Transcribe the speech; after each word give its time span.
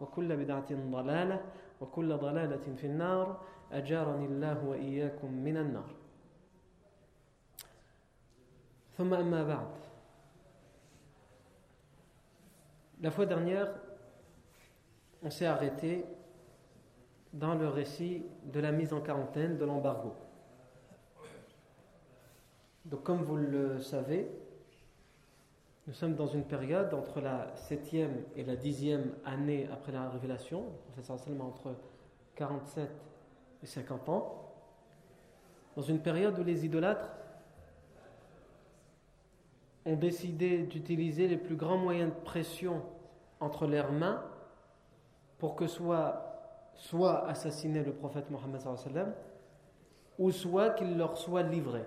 وكل 0.00 0.36
بدعة 0.36 0.74
ضلالة 0.74 1.40
وكل 1.80 2.16
ضلالة 2.16 2.74
في 2.76 2.86
النار 2.86 3.40
أجارني 3.72 4.26
الله 4.26 4.64
وإياكم 4.64 5.32
من 5.32 5.56
النار 5.56 5.90
ثم 8.96 9.14
أما 9.14 9.44
بعد 9.44 9.68
La 13.02 13.10
fois 13.10 13.24
dernière, 13.24 13.72
on 15.22 15.30
s'est 15.30 15.46
arrêté 15.46 16.04
dans 17.32 17.54
le 17.54 17.66
récit 17.66 18.26
de 18.44 18.60
la 18.60 18.72
mise 18.72 18.92
en 18.92 19.00
quarantaine 19.00 19.56
de 19.56 19.64
l'embargo. 19.64 20.12
Donc 22.84 23.02
comme 23.02 23.22
vous 23.22 23.36
le 23.36 23.80
savez, 23.80 24.30
nous 25.87 25.93
sommes 25.93 26.15
dans 26.15 26.27
une 26.27 26.43
période 26.43 26.93
entre 26.95 27.21
la 27.21 27.55
septième 27.55 28.23
et 28.35 28.43
la 28.43 28.55
dixième 28.55 29.13
année 29.23 29.69
après 29.71 29.91
la 29.91 30.09
révélation, 30.09 30.63
seulement 31.17 31.47
entre 31.47 31.75
47 32.35 32.89
et 33.61 33.65
50 33.67 34.09
ans, 34.09 34.51
dans 35.75 35.83
une 35.83 35.99
période 35.99 36.39
où 36.39 36.43
les 36.43 36.65
idolâtres 36.65 37.11
ont 39.85 39.95
décidé 39.95 40.63
d'utiliser 40.63 41.27
les 41.27 41.37
plus 41.37 41.55
grands 41.55 41.77
moyens 41.77 42.11
de 42.11 42.19
pression 42.19 42.81
entre 43.39 43.67
leurs 43.67 43.91
mains 43.91 44.23
pour 45.37 45.55
que 45.55 45.67
soit, 45.67 46.71
soit 46.73 47.27
assassiné 47.27 47.83
le 47.83 47.93
prophète 47.93 48.31
Mohammed 48.31 49.13
ou 50.17 50.31
soit 50.31 50.71
qu'il 50.71 50.97
leur 50.97 51.15
soit 51.17 51.43
livré. 51.43 51.83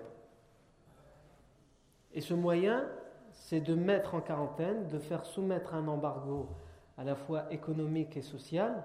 Et 2.13 2.21
ce 2.21 2.33
moyen, 2.33 2.87
c'est 3.31 3.61
de 3.61 3.75
mettre 3.75 4.15
en 4.15 4.21
quarantaine, 4.21 4.87
de 4.87 4.99
faire 4.99 5.25
soumettre 5.25 5.73
un 5.73 5.87
embargo 5.87 6.49
à 6.97 7.03
la 7.03 7.15
fois 7.15 7.51
économique 7.51 8.17
et 8.17 8.21
social 8.21 8.83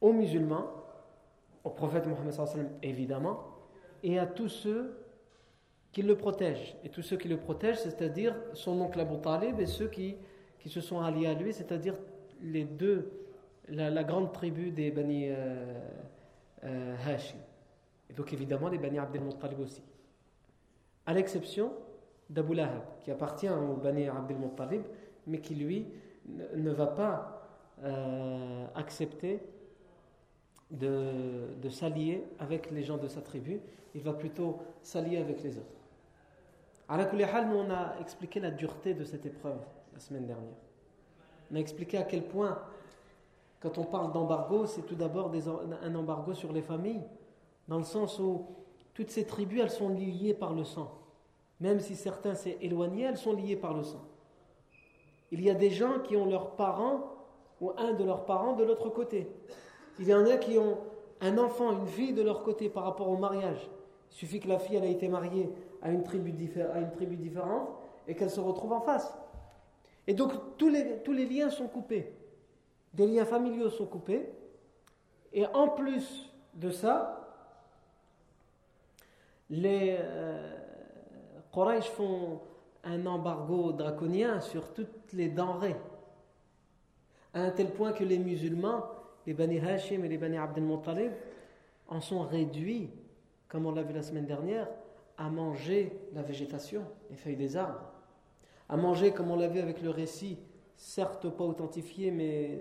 aux 0.00 0.12
musulmans, 0.12 0.66
au 1.64 1.70
prophète 1.70 2.06
Mohammed 2.06 2.34
évidemment, 2.82 3.40
et 4.02 4.18
à 4.18 4.26
tous 4.26 4.48
ceux 4.48 5.06
qui 5.92 6.02
le 6.02 6.16
protègent. 6.16 6.76
Et 6.84 6.90
tous 6.90 7.02
ceux 7.02 7.16
qui 7.16 7.28
le 7.28 7.38
protègent, 7.38 7.78
c'est-à-dire 7.78 8.36
son 8.52 8.78
oncle 8.80 9.00
Abu 9.00 9.18
Talib 9.20 9.58
et 9.58 9.66
ceux 9.66 9.88
qui, 9.88 10.16
qui 10.58 10.68
se 10.68 10.80
sont 10.80 11.00
alliés 11.00 11.26
à 11.26 11.34
lui, 11.34 11.52
c'est-à-dire 11.52 11.94
les 12.42 12.64
deux, 12.64 13.10
la, 13.68 14.04
grande 14.04 14.32
tribu 14.32 14.70
des 14.70 14.90
Bani 14.90 15.30
euh, 15.30 15.80
euh, 16.64 16.96
Hashim. 17.06 17.38
Et 18.10 18.12
donc 18.12 18.32
évidemment 18.32 18.68
les 18.68 18.78
Bani 18.78 18.98
Abdel 18.98 19.22
Muttalib 19.22 19.58
aussi. 19.60 19.82
À 21.06 21.14
l'exception 21.14 21.72
d'Abu 22.30 22.54
Lahab, 22.54 22.82
qui 23.02 23.10
appartient 23.10 23.48
au 23.48 23.74
Bani 23.74 24.08
Abdel 24.08 24.38
Muttalib, 24.38 24.82
mais 25.26 25.40
qui 25.40 25.54
lui 25.54 25.86
ne 26.54 26.70
va 26.70 26.86
pas 26.86 27.42
euh, 27.84 28.66
accepter 28.74 29.40
de, 30.70 31.54
de 31.60 31.68
s'allier 31.68 32.24
avec 32.38 32.70
les 32.70 32.82
gens 32.82 32.96
de 32.96 33.08
sa 33.08 33.20
tribu, 33.20 33.60
il 33.94 34.02
va 34.02 34.12
plutôt 34.12 34.58
s'allier 34.82 35.18
avec 35.18 35.42
les 35.42 35.56
autres. 35.56 35.66
À 36.88 36.96
la 36.96 37.44
nous 37.44 37.56
on 37.56 37.70
a 37.70 37.94
expliqué 38.00 38.40
la 38.40 38.50
dureté 38.50 38.94
de 38.94 39.04
cette 39.04 39.26
épreuve 39.26 39.58
la 39.92 39.98
semaine 39.98 40.26
dernière. 40.26 40.54
On 41.50 41.56
a 41.56 41.58
expliqué 41.58 41.98
à 41.98 42.02
quel 42.02 42.22
point, 42.22 42.58
quand 43.60 43.78
on 43.78 43.84
parle 43.84 44.12
d'embargo, 44.12 44.66
c'est 44.66 44.82
tout 44.82 44.94
d'abord 44.94 45.32
un 45.82 45.94
embargo 45.94 46.34
sur 46.34 46.52
les 46.52 46.62
familles, 46.62 47.02
dans 47.68 47.78
le 47.78 47.84
sens 47.84 48.18
où 48.18 48.46
toutes 48.94 49.10
ces 49.10 49.26
tribus, 49.26 49.60
elles 49.62 49.70
sont 49.70 49.88
liées 49.88 50.34
par 50.34 50.54
le 50.54 50.64
sang. 50.64 50.92
Même 51.60 51.80
si 51.80 51.96
certains 51.96 52.34
s'est 52.34 52.58
elles 52.62 53.16
sont 53.16 53.32
liées 53.32 53.56
par 53.56 53.74
le 53.74 53.82
sang. 53.82 54.04
Il 55.30 55.42
y 55.42 55.50
a 55.50 55.54
des 55.54 55.70
gens 55.70 56.00
qui 56.00 56.16
ont 56.16 56.26
leurs 56.26 56.52
parents 56.52 57.16
ou 57.60 57.72
un 57.76 57.94
de 57.94 58.04
leurs 58.04 58.26
parents 58.26 58.54
de 58.54 58.64
l'autre 58.64 58.90
côté. 58.90 59.28
Il 59.98 60.06
y 60.06 60.14
en 60.14 60.26
a 60.26 60.36
qui 60.36 60.58
ont 60.58 60.78
un 61.20 61.38
enfant, 61.38 61.72
une 61.72 61.86
fille 61.86 62.12
de 62.12 62.22
leur 62.22 62.42
côté 62.42 62.68
par 62.68 62.84
rapport 62.84 63.08
au 63.08 63.16
mariage. 63.16 63.68
Il 64.10 64.14
suffit 64.14 64.40
que 64.40 64.48
la 64.48 64.58
fille 64.58 64.76
elle 64.76 64.84
a 64.84 64.88
été 64.88 65.08
mariée 65.08 65.50
à 65.82 65.90
une 65.90 66.02
tribu, 66.02 66.32
à 66.72 66.80
une 66.80 66.90
tribu 66.90 67.16
différente 67.16 67.68
et 68.06 68.14
qu'elle 68.14 68.30
se 68.30 68.40
retrouve 68.40 68.72
en 68.72 68.80
face. 68.80 69.16
Et 70.06 70.14
donc 70.14 70.32
tous 70.56 70.68
les, 70.68 70.98
tous 70.98 71.12
les 71.12 71.26
liens 71.26 71.50
sont 71.50 71.68
coupés. 71.68 72.12
Des 72.92 73.06
liens 73.06 73.24
familiaux 73.24 73.70
sont 73.70 73.86
coupés. 73.86 74.30
Et 75.32 75.46
en 75.46 75.68
plus 75.68 76.32
de 76.54 76.70
ça, 76.70 77.26
les 79.50 79.96
euh, 79.98 80.65
font 81.82 82.40
un 82.84 83.06
embargo 83.06 83.72
draconien 83.72 84.40
sur 84.40 84.72
toutes 84.72 85.12
les 85.12 85.28
denrées. 85.28 85.76
À 87.34 87.42
un 87.42 87.50
tel 87.50 87.70
point 87.70 87.92
que 87.92 88.04
les 88.04 88.18
musulmans 88.18 88.84
les 89.26 89.34
Bani 89.34 89.58
Hashim 89.58 90.04
et 90.04 90.08
les 90.08 90.18
Bani 90.18 90.38
Abdel 90.38 90.64
Muttalib 90.64 91.12
en 91.88 92.00
sont 92.00 92.22
réduits, 92.22 92.90
comme 93.48 93.66
on 93.66 93.72
l'a 93.72 93.82
vu 93.82 93.92
la 93.92 94.02
semaine 94.02 94.26
dernière, 94.26 94.68
à 95.18 95.28
manger 95.28 95.92
la 96.14 96.22
végétation, 96.22 96.82
les 97.10 97.16
feuilles 97.16 97.36
des 97.36 97.56
arbres, 97.56 97.92
à 98.68 98.76
manger, 98.76 99.12
comme 99.12 99.30
on 99.30 99.36
l'a 99.36 99.48
vu 99.48 99.60
avec 99.60 99.82
le 99.82 99.90
récit, 99.90 100.38
certes 100.76 101.28
pas 101.28 101.44
authentifié, 101.44 102.10
mais 102.10 102.60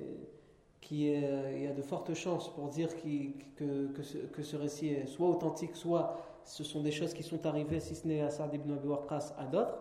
qui 0.81 1.07
il 1.11 1.63
y 1.63 1.67
a 1.67 1.73
de 1.73 1.81
fortes 1.81 2.13
chances 2.13 2.53
pour 2.53 2.69
dire 2.69 2.89
que, 2.95 3.87
que, 3.87 4.43
ce, 4.43 4.55
récit 4.55 4.89
est 4.89 5.07
soit 5.07 5.27
authentique, 5.27 5.75
soit 5.75 6.17
ce 6.45 6.63
sont 6.63 6.81
des 6.81 6.91
choses 6.91 7.13
qui 7.13 7.23
sont 7.23 7.45
arrivées, 7.45 7.79
si 7.79 7.95
ce 7.95 8.07
n'est 8.07 8.21
à 8.21 8.29
Saad 8.29 8.53
ibn 8.53 8.71
Abi 8.71 8.87
Waqqas, 8.87 9.33
à 9.37 9.45
d'autres, 9.45 9.77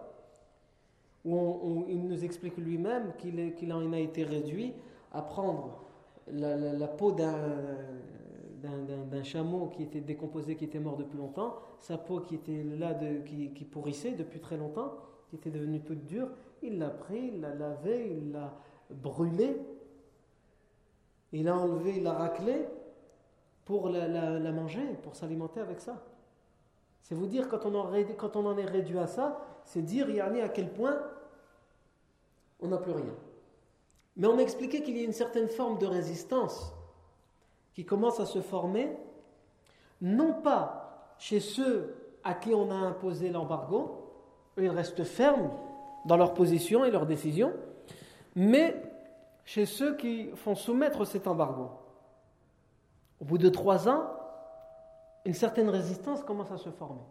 où 1.25 1.85
il 1.89 2.07
nous 2.07 2.25
explique 2.25 2.57
lui-même 2.59 3.13
qu'il 3.19 3.73
en 3.73 3.93
a 3.93 3.99
été 3.99 4.25
réduit 4.25 4.75
à 5.13 5.23
prendre 5.23 5.85
la, 6.33 6.89
peau 6.89 7.13
d'un 7.13 7.43
chameau 9.23 9.69
qui 9.69 9.83
était 9.83 10.01
décomposé, 10.01 10.57
qui 10.57 10.65
était 10.65 10.81
mort 10.81 10.97
depuis 10.97 11.19
longtemps, 11.19 11.59
sa 11.81 11.99
peau 11.99 12.21
qui 12.21 12.37
était 12.37 12.63
là, 12.63 12.99
qui, 13.25 13.65
pourrissait 13.65 14.13
depuis 14.13 14.41
très 14.41 14.57
longtemps, 14.57 14.95
qui 15.29 15.37
était 15.37 15.51
devenue 15.51 15.81
toute 15.81 16.05
dure, 16.05 16.29
il 16.63 16.79
l'a 16.79 16.91
pris, 16.91 17.33
il 17.35 17.41
l'a 17.41 17.55
lavé, 17.55 18.17
il 18.17 18.33
l'a 18.33 18.55
brûlé, 18.91 19.57
il 21.33 21.45
l'a 21.45 21.57
enlevé, 21.57 21.95
il 21.97 22.03
l'a 22.03 22.13
raclé 22.13 22.67
pour 23.65 23.89
la, 23.89 24.53
manger, 24.53 24.85
pour 25.03 25.17
s'alimenter 25.17 25.61
avec 25.61 25.81
ça. 25.81 26.03
C'est 27.05 27.15
vous 27.15 27.27
dire, 27.27 27.49
quand 27.49 27.67
on, 27.67 27.75
en, 27.75 28.57
est 28.57 28.65
réduit 28.65 28.99
à 28.99 29.07
ça, 29.07 29.39
c'est 29.67 29.83
dire, 29.83 30.09
Yarni, 30.09 30.41
à 30.41 30.49
quel 30.49 30.73
point 30.73 30.99
on 32.61 32.69
n'a 32.69 32.79
plus 32.79 32.93
rien. 32.93 33.15
Mais 34.17 34.27
on 34.27 34.39
a 34.39 34.41
expliqué 34.41 34.83
qu'il 34.83 34.97
y 34.97 35.03
a 35.03 35.05
une 35.05 35.13
certaine 35.13 35.49
forme 35.49 35.77
de 35.77 35.87
résistance 35.87 36.73
qui 37.75 37.85
commence 37.85 38.21
à 38.21 38.27
se 38.27 38.41
former, 38.41 38.97
non 40.01 40.33
pas 40.33 41.15
chez 41.19 41.41
ceux 41.41 41.95
à 42.25 42.33
qui 42.33 42.55
on 42.55 42.71
a 42.71 42.75
imposé 42.75 43.29
l'embargo, 43.29 44.11
ils 44.57 44.69
restent 44.71 45.05
fermes 45.05 45.51
dans 46.07 46.17
leur 46.17 46.33
position 46.33 46.87
et 46.87 46.91
leurs 46.91 47.07
décisions, 47.07 47.53
mais 48.35 48.81
chez 49.45 49.67
ceux 49.67 49.95
qui 49.97 50.31
font 50.37 50.55
soumettre 50.55 51.05
cet 51.05 51.27
embargo. 51.27 51.69
Au 53.21 53.27
bout 53.27 53.37
de 53.39 53.51
trois 53.51 53.91
ans, 53.91 54.07
une 55.25 55.35
certaine 55.35 55.69
résistance 55.69 56.23
commence 56.23 56.51
à 56.51 56.59
se 56.59 56.71
former. 56.71 57.03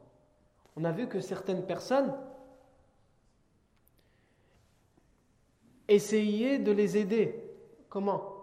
On 0.75 0.83
a 0.83 0.91
vu 0.91 1.07
que 1.07 1.19
certaines 1.19 1.65
personnes 1.65 2.13
essayaient 5.87 6.59
de 6.59 6.71
les 6.71 6.97
aider. 6.97 7.35
Comment? 7.89 8.33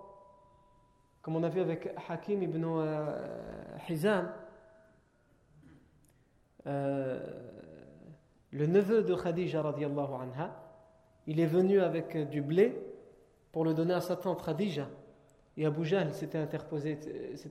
Comme 1.23 1.37
on 1.37 1.43
a 1.43 1.49
vu 1.49 1.61
avec 1.61 1.93
Hakim 2.09 2.43
ibn 2.43 2.65
euh, 2.65 3.19
Hizam, 3.89 4.33
euh, 6.67 7.21
le 8.51 8.67
neveu 8.67 9.03
de 9.03 9.15
Khadija 9.15 9.63
radiallahu 9.63 10.07
il 11.27 11.41
est 11.41 11.47
venu 11.47 11.81
avec 11.81 12.29
du 12.31 12.43
blé 12.43 12.81
pour 13.53 13.65
le 13.65 13.75
donner 13.75 13.95
à 13.95 14.01
sa 14.01 14.17
tante 14.17 14.45
Khadija. 14.45 14.89
Et 15.57 15.67
Abu 15.67 15.85
Jahl 15.85 16.13
s'était 16.13 16.39
interposé, 16.39 16.99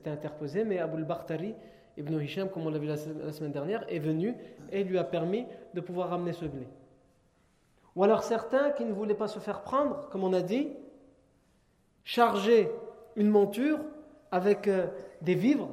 interposé, 0.06 0.64
mais 0.64 0.78
Abu 0.78 0.96
al-Bakhtari, 0.96 1.54
Ibn 2.00 2.20
Hisham, 2.20 2.48
comme 2.48 2.66
on 2.66 2.70
l'a 2.70 2.78
vu 2.78 2.86
la, 2.86 2.96
semaine 2.96 3.52
dernière, 3.52 3.84
est 3.88 3.98
venu 3.98 4.34
et 4.72 4.84
lui 4.84 4.98
a 4.98 5.04
permis 5.04 5.46
de 5.74 5.80
pouvoir 5.80 6.08
ramener 6.08 6.32
ce 6.32 6.44
blé. 6.44 6.66
Ou 7.96 8.04
alors 8.04 8.22
certains 8.22 8.70
qui 8.70 8.84
ne 8.84 8.92
voulaient 8.92 9.14
pas 9.14 9.28
se 9.28 9.38
faire 9.38 9.62
prendre, 9.62 10.08
comme 10.10 10.24
on 10.24 10.32
a 10.32 10.42
dit, 10.42 10.68
charger 12.04 12.70
une 13.16 13.28
monture 13.28 13.78
avec 14.30 14.68
euh, 14.68 14.86
des 15.22 15.34
vivres, 15.34 15.70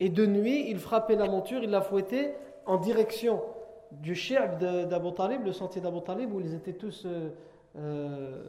et 0.00 0.08
de 0.08 0.26
nuit, 0.26 0.68
il 0.68 0.78
frappait 0.78 1.16
la 1.16 1.26
monture, 1.26 1.62
il 1.62 1.70
la 1.70 1.80
fouettait 1.80 2.34
en 2.66 2.76
direction 2.76 3.40
du 3.92 4.14
shi'b 4.14 4.58
d'Abu 4.58 5.12
Talib, 5.12 5.44
le 5.44 5.52
sentier 5.52 5.80
d'Abu 5.80 6.00
Talib, 6.02 6.32
où 6.32 6.40
ils 6.40 6.54
étaient 6.54 6.72
tous 6.72 7.04
euh, 7.06 7.30
euh, 7.78 8.42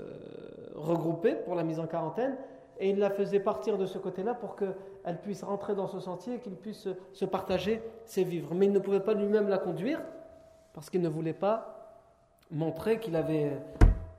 regroupés 0.76 1.36
pour 1.36 1.56
la 1.56 1.64
mise 1.64 1.80
en 1.80 1.88
quarantaine, 1.88 2.38
et 2.80 2.90
il 2.90 3.00
la 3.00 3.10
faisait 3.10 3.40
partir 3.40 3.78
de 3.78 3.86
ce 3.86 3.98
côté-là 3.98 4.34
pour 4.34 4.56
qu'elle 4.56 5.22
puisse 5.22 5.44
rentrer 5.44 5.76
dans 5.76 5.88
ce 5.88 6.00
sentier 6.00 6.36
et 6.36 6.40
qu'il 6.40 6.56
puisse 6.56 6.88
se 7.14 7.26
partager 7.26 7.82
ses 8.06 8.24
vivres. 8.24 8.54
Mais 8.54 8.66
il 8.66 8.72
ne 8.72 8.80
pouvait 8.80 9.00
pas 9.00 9.14
lui-même 9.14 9.48
la 9.48 9.58
conduire 9.58 10.02
parce 10.74 10.90
qu'il 10.90 11.02
ne 11.02 11.10
voulait 11.10 11.34
pas 11.34 12.02
montrer 12.52 13.00
qu'il 13.00 13.16
avait 13.16 13.58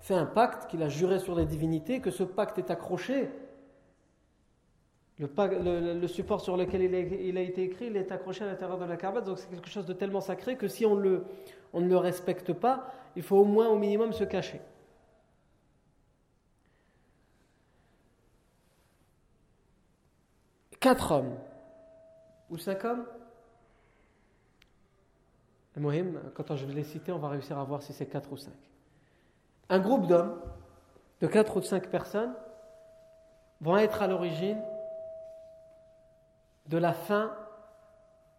fait 0.00 0.14
un 0.14 0.26
pacte, 0.26 0.68
qu'il 0.68 0.82
a 0.82 0.88
juré 0.88 1.18
sur 1.18 1.34
les 1.34 1.46
divinités, 1.46 2.00
que 2.00 2.10
ce 2.10 2.22
pacte 2.22 2.58
est 2.58 2.70
accroché. 2.70 3.28
Le, 5.18 6.06
support 6.08 6.40
sur 6.40 6.56
lequel 6.56 6.82
il 6.82 7.38
a, 7.38 7.40
été 7.40 7.62
écrit, 7.62 7.86
il 7.86 7.96
est 7.96 8.10
accroché 8.10 8.44
à 8.44 8.48
l'intérieur 8.48 8.78
de 8.78 8.84
la 8.84 8.96
Kaaba, 8.96 9.20
donc 9.20 9.38
c'est 9.38 9.48
quelque 9.48 9.68
chose 9.68 9.86
de 9.86 9.92
tellement 9.92 10.20
sacré 10.20 10.56
que 10.56 10.66
si 10.66 10.84
on, 10.84 11.00
on 11.72 11.80
ne 11.80 11.88
le 11.88 11.96
respecte 11.96 12.52
pas, 12.52 12.92
il 13.14 13.22
faut 13.22 13.36
au 13.36 13.44
moins 13.44 13.68
au 13.68 13.78
minimum 13.78 14.12
se 14.12 14.24
cacher. 14.24 14.60
Quatre 20.84 21.12
hommes 21.12 21.34
ou 22.50 22.58
cinq 22.58 22.84
hommes. 22.84 23.06
Mohim, 25.76 26.20
quand 26.34 26.54
je 26.54 26.66
vais 26.66 26.74
les 26.74 26.84
citer, 26.84 27.10
on 27.10 27.18
va 27.18 27.30
réussir 27.30 27.58
à 27.58 27.64
voir 27.64 27.82
si 27.82 27.94
c'est 27.94 28.04
quatre 28.04 28.30
ou 28.30 28.36
cinq. 28.36 28.52
Un 29.70 29.78
groupe 29.78 30.06
d'hommes, 30.06 30.38
de 31.22 31.26
quatre 31.26 31.56
ou 31.56 31.62
cinq 31.62 31.88
personnes, 31.88 32.34
vont 33.62 33.78
être 33.78 34.02
à 34.02 34.06
l'origine 34.06 34.62
de 36.66 36.76
la 36.76 36.92
fin 36.92 37.34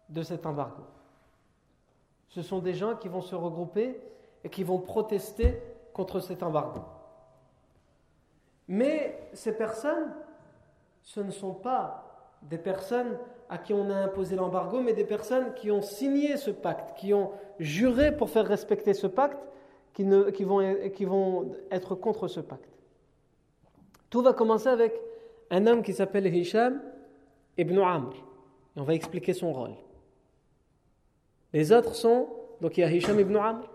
de 0.08 0.22
cet 0.22 0.46
embargo. 0.46 0.84
Ce 2.28 2.42
sont 2.42 2.60
des 2.60 2.74
gens 2.74 2.94
qui 2.94 3.08
vont 3.08 3.22
se 3.22 3.34
regrouper 3.34 4.00
et 4.44 4.50
qui 4.50 4.62
vont 4.62 4.78
protester 4.78 5.60
contre 5.92 6.20
cet 6.20 6.44
embargo. 6.44 6.84
Mais 8.68 9.30
ces 9.32 9.56
personnes, 9.56 10.14
ce 11.02 11.18
ne 11.18 11.32
sont 11.32 11.54
pas 11.54 12.05
des 12.48 12.58
personnes 12.58 13.18
à 13.48 13.58
qui 13.58 13.72
on 13.72 13.90
a 13.90 13.94
imposé 13.94 14.36
l'embargo, 14.36 14.80
mais 14.80 14.92
des 14.92 15.04
personnes 15.04 15.54
qui 15.54 15.70
ont 15.70 15.82
signé 15.82 16.36
ce 16.36 16.50
pacte, 16.50 16.96
qui 16.96 17.14
ont 17.14 17.30
juré 17.58 18.16
pour 18.16 18.30
faire 18.30 18.46
respecter 18.46 18.94
ce 18.94 19.06
pacte, 19.06 19.38
qui, 19.94 20.04
ne, 20.04 20.30
qui, 20.30 20.44
vont, 20.44 20.90
qui 20.94 21.04
vont 21.04 21.52
être 21.70 21.94
contre 21.94 22.28
ce 22.28 22.40
pacte. 22.40 22.68
Tout 24.10 24.22
va 24.22 24.32
commencer 24.32 24.68
avec 24.68 25.00
un 25.50 25.66
homme 25.66 25.82
qui 25.82 25.92
s'appelle 25.92 26.26
Hisham 26.26 26.80
ibn 27.56 27.78
Amr. 27.78 28.14
Et 28.76 28.80
on 28.80 28.84
va 28.84 28.94
expliquer 28.94 29.32
son 29.32 29.52
rôle. 29.52 29.74
Les 31.52 31.72
autres 31.72 31.94
sont, 31.94 32.28
donc 32.60 32.76
il 32.76 32.80
y 32.80 32.84
a 32.84 32.90
Hisham 32.90 33.18
ibn 33.18 33.36
Amr, 33.36 33.68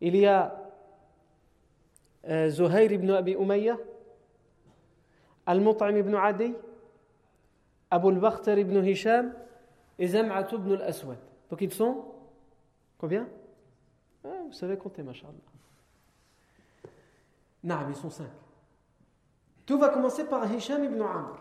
il 0.00 0.16
y 0.16 0.26
a 0.26 0.72
euh, 2.28 2.48
Zuhair 2.50 2.90
ibn 2.90 3.10
Abi 3.10 3.32
Umayyah, 3.32 3.78
Al-Mut'im 5.46 5.96
ibn 5.96 6.14
Adi, 6.14 6.54
Abu 7.94 8.08
al-Bakhtar 8.08 8.58
ibn 8.58 8.84
Hisham 8.84 9.32
et 9.98 10.08
Zam'at 10.08 10.48
ibn 10.52 10.72
al-Aswad. 10.72 11.18
Donc 11.50 11.60
ils 11.60 11.72
sont 11.72 12.04
combien? 12.98 13.28
Ah, 14.24 14.28
Vous 14.46 14.52
savez 14.52 14.76
compter, 14.76 15.02
machallah. 15.02 15.32
Non, 17.62 17.76
ils 17.88 17.94
sont 17.94 18.10
cinq. 18.10 18.30
Tout 19.66 19.78
va 19.78 19.88
commencer 19.88 20.24
par 20.24 20.50
Hisham 20.52 20.84
ibn 20.84 21.00
Amr. 21.00 21.38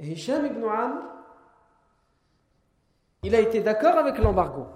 Hisham 0.00 0.46
ibn 0.46 0.64
Amr, 0.64 1.02
il 3.22 3.34
a 3.34 3.40
été 3.40 3.60
d'accord 3.60 3.96
avec 3.96 4.18
l'embargo. 4.18 4.66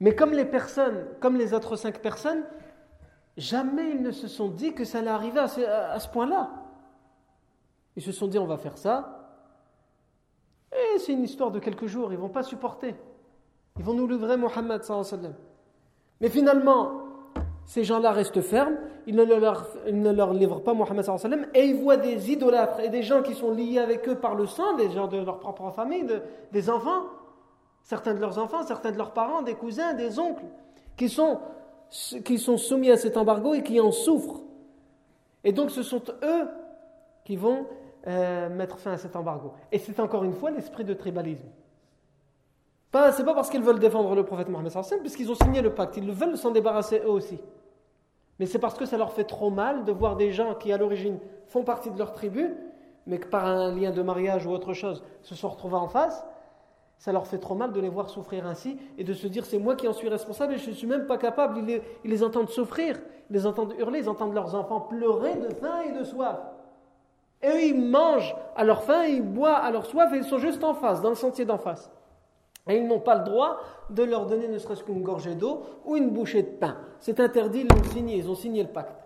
Mais 0.00 0.14
comme 0.14 0.32
les 0.32 0.44
personnes, 0.44 1.06
comme 1.20 1.36
les 1.36 1.54
autres 1.54 1.76
cinq 1.76 2.00
personnes, 2.00 2.44
Jamais 3.36 3.92
ils 3.92 4.02
ne 4.02 4.10
se 4.10 4.28
sont 4.28 4.48
dit 4.48 4.74
que 4.74 4.84
ça 4.84 4.98
allait 4.98 5.08
arriver 5.08 5.40
à 5.40 5.98
ce, 5.98 6.08
point-là. 6.08 6.50
Ils 7.96 8.02
se 8.02 8.12
sont 8.12 8.26
dit 8.26 8.38
on 8.38 8.46
va 8.46 8.58
faire 8.58 8.78
ça. 8.78 9.18
Et 10.72 10.98
c'est 10.98 11.12
une 11.12 11.24
histoire 11.24 11.50
de 11.50 11.58
quelques 11.58 11.86
jours, 11.86 12.12
ils 12.12 12.16
ne 12.16 12.22
vont 12.22 12.28
pas 12.28 12.42
supporter. 12.42 12.94
Ils 13.78 13.84
vont 13.84 13.94
nous 13.94 14.06
livrer 14.06 14.36
Mohammed. 14.36 14.82
Mais 16.20 16.28
finalement, 16.28 17.02
ces 17.66 17.84
gens-là 17.84 18.12
restent 18.12 18.40
fermes, 18.40 18.76
ils 19.06 19.14
ne 19.14 19.24
leur, 19.24 19.66
ne 19.90 20.10
leur 20.10 20.32
livrent 20.32 20.62
pas 20.62 20.74
Mohammed 20.74 21.04
et 21.54 21.64
ils 21.66 21.76
voient 21.76 21.96
des 21.96 22.30
idolâtres 22.30 22.80
et 22.80 22.88
des 22.88 23.02
gens 23.02 23.22
qui 23.22 23.34
sont 23.34 23.52
liés 23.52 23.78
avec 23.78 24.08
eux 24.08 24.16
par 24.16 24.34
le 24.34 24.46
sang, 24.46 24.76
des 24.76 24.90
gens 24.90 25.08
de 25.08 25.18
leur 25.18 25.38
propre 25.38 25.70
famille, 25.70 26.06
des 26.52 26.70
enfants, 26.70 27.04
certains 27.82 28.14
de 28.14 28.20
leurs 28.20 28.38
enfants, 28.38 28.62
certains 28.62 28.92
de 28.92 28.98
leurs 28.98 29.12
parents, 29.12 29.42
des 29.42 29.54
cousins, 29.54 29.94
des 29.94 30.18
oncles, 30.18 30.44
qui 30.96 31.08
sont 31.08 31.40
qui 32.24 32.38
sont 32.38 32.56
soumis 32.56 32.90
à 32.90 32.96
cet 32.96 33.18
embargo 33.18 33.52
et 33.52 33.62
qui 33.62 33.78
en 33.78 33.92
souffrent. 33.92 34.40
Et 35.44 35.52
donc 35.52 35.70
ce 35.70 35.82
sont 35.82 36.02
eux 36.22 36.48
qui 37.24 37.36
vont 37.36 37.66
euh, 38.06 38.48
mettre 38.48 38.78
fin 38.78 38.92
à 38.92 38.96
cet 38.96 39.16
embargo. 39.16 39.52
Et 39.70 39.78
c'est 39.78 39.98
encore 40.00 40.24
une 40.24 40.34
fois 40.34 40.50
l'esprit 40.50 40.84
de 40.84 40.94
tribalisme. 40.94 41.48
Pas, 42.90 43.10
c'est 43.12 43.24
pas 43.24 43.34
parce 43.34 43.48
qu'ils 43.48 43.62
veulent 43.62 43.78
défendre 43.78 44.14
le 44.14 44.24
prophète 44.24 44.48
Mohammed 44.48 44.72
puisqu'ils 45.00 45.30
ont 45.30 45.34
signé 45.34 45.62
le 45.62 45.72
pacte, 45.74 45.96
ils 45.96 46.10
veulent 46.12 46.36
s'en 46.36 46.50
débarrasser 46.50 47.00
eux 47.04 47.10
aussi. 47.10 47.38
Mais 48.38 48.46
c'est 48.46 48.58
parce 48.58 48.74
que 48.74 48.86
ça 48.86 48.98
leur 48.98 49.12
fait 49.12 49.24
trop 49.24 49.50
mal 49.50 49.84
de 49.84 49.92
voir 49.92 50.16
des 50.16 50.32
gens 50.32 50.54
qui 50.54 50.72
à 50.72 50.76
l'origine 50.76 51.18
font 51.46 51.64
partie 51.64 51.90
de 51.90 51.98
leur 51.98 52.12
tribu, 52.12 52.54
mais 53.06 53.18
que 53.18 53.26
par 53.26 53.46
un 53.46 53.74
lien 53.74 53.92
de 53.92 54.02
mariage 54.02 54.46
ou 54.46 54.50
autre 54.50 54.72
chose 54.74 55.02
se 55.22 55.34
sont 55.34 55.48
retrouvés 55.48 55.76
en 55.76 55.88
face, 55.88 56.24
ça 56.98 57.12
leur 57.12 57.26
fait 57.26 57.38
trop 57.38 57.54
mal 57.54 57.72
de 57.72 57.80
les 57.80 57.88
voir 57.88 58.10
souffrir 58.10 58.46
ainsi 58.46 58.78
et 58.98 59.04
de 59.04 59.12
se 59.12 59.26
dire 59.26 59.44
c'est 59.44 59.58
moi 59.58 59.74
qui 59.74 59.88
en 59.88 59.92
suis 59.92 60.08
responsable 60.08 60.54
et 60.54 60.58
je 60.58 60.70
ne 60.70 60.74
suis 60.74 60.86
même 60.86 61.06
pas 61.06 61.18
capable. 61.18 61.58
Ils 61.58 61.64
les, 61.64 61.82
ils 62.04 62.10
les, 62.10 62.22
entendent 62.22 62.48
souffrir, 62.48 63.00
ils 63.28 63.34
les 63.34 63.46
entendent 63.46 63.74
hurler, 63.78 64.00
ils 64.00 64.08
entendent 64.08 64.34
leurs 64.34 64.54
enfants 64.54 64.80
pleurer 64.80 65.34
de 65.36 65.48
faim 65.54 65.80
et 65.88 65.98
de 65.98 66.04
soif. 66.04 66.38
Et 67.42 67.48
eux, 67.48 67.62
ils 67.62 67.80
mangent 67.80 68.34
à 68.54 68.64
leur 68.64 68.84
faim, 68.84 69.04
ils 69.04 69.22
boivent 69.22 69.64
à 69.64 69.70
leur 69.70 69.86
soif, 69.86 70.12
et 70.12 70.18
ils 70.18 70.24
sont 70.24 70.38
juste 70.38 70.62
en 70.62 70.74
face, 70.74 71.00
dans 71.00 71.08
le 71.08 71.14
sentier 71.14 71.44
d'en 71.44 71.58
face. 71.58 71.90
Et 72.68 72.76
ils 72.76 72.86
n'ont 72.86 73.00
pas 73.00 73.16
le 73.16 73.24
droit 73.24 73.60
de 73.90 74.02
leur 74.04 74.26
donner 74.26 74.46
ne 74.46 74.58
serait-ce 74.58 74.84
qu'une 74.84 75.02
gorgée 75.02 75.34
d'eau 75.34 75.62
ou 75.84 75.96
une 75.96 76.10
bouchée 76.10 76.42
de 76.42 76.50
pain. 76.50 76.76
C'est 77.00 77.18
interdit, 77.18 77.60
ils 77.60 77.68
l'ont 77.68 77.90
signé, 77.90 78.16
ils 78.16 78.30
ont 78.30 78.36
signé 78.36 78.62
le 78.62 78.68
pacte. 78.68 78.96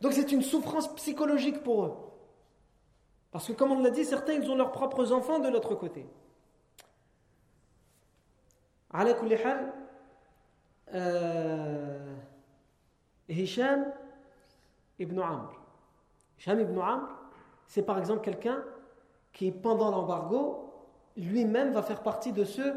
Donc 0.00 0.12
c'est 0.12 0.30
une 0.30 0.42
souffrance 0.42 0.94
psychologique 0.94 1.62
pour 1.62 1.84
eux. 1.84 1.96
Parce 3.32 3.48
que 3.48 3.52
comme 3.52 3.72
on 3.72 3.80
l'a 3.80 3.90
dit, 3.90 4.04
certains, 4.04 4.34
ils 4.34 4.50
ont 4.50 4.56
leurs 4.56 4.72
propres 4.72 5.12
enfants 5.12 5.40
de 5.40 5.48
l'autre 5.48 5.74
côté. 5.74 6.06
Euh, 10.92 12.16
Hisham 13.28 13.92
ibn 14.98 15.20
Amr. 15.20 15.52
Hisham 16.38 16.60
ibn 16.60 16.78
Amr, 16.80 17.08
c'est 17.70 17.82
par 17.82 17.98
exemple 17.98 18.22
quelqu'un 18.22 18.64
qui, 19.32 19.52
pendant 19.52 19.92
l'embargo, 19.92 20.72
lui-même 21.16 21.72
va 21.72 21.82
faire 21.82 22.02
partie 22.02 22.32
de 22.32 22.42
ceux, 22.42 22.74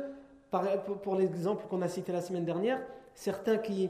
pour 1.02 1.16
l'exemple 1.16 1.66
qu'on 1.68 1.82
a 1.82 1.88
cité 1.88 2.12
la 2.12 2.22
semaine 2.22 2.46
dernière, 2.46 2.80
certains 3.16 3.58
qui, 3.58 3.90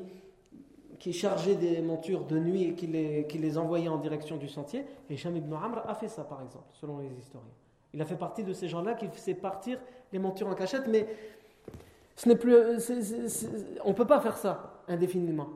qui 1.00 1.12
chargeaient 1.12 1.55
des 1.55 1.81
montures 1.81 2.24
de 2.24 2.39
nuit 2.39 2.63
et 2.63 2.74
qui 2.74 2.88
les, 2.88 3.27
qui 3.27 3.38
les 3.38 3.57
envoyaient 3.57 3.89
en 3.89 3.98
direction 3.98 4.38
du 4.38 4.48
sentier. 4.48 4.86
Hisham 5.10 5.36
ibn 5.36 5.53
Amr 5.53 5.83
a 5.86 5.93
fait 5.93 6.07
ça, 6.07 6.24
par 6.24 6.41
exemple, 6.41 6.69
selon 6.72 7.00
les 7.00 7.10
historiens. 7.19 7.51
Il 7.93 8.01
a 8.01 8.05
fait 8.05 8.15
partie 8.15 8.45
de 8.45 8.53
ces 8.53 8.69
gens-là 8.69 8.93
qui 8.93 9.10
faisaient 9.10 9.33
partir 9.33 9.79
les 10.13 10.19
montures 10.19 10.48
en 10.48 10.55
cachette, 10.55 10.88
mais 10.88 11.05
Ce 12.15 12.29
n'est 12.29 12.38
plus, 12.38 12.55
on 13.83 13.89
ne 13.89 13.93
peut 13.93 14.07
pas 14.07 14.22
faire 14.22 14.38
ça 14.38 14.83
indéfiniment. 14.88 15.50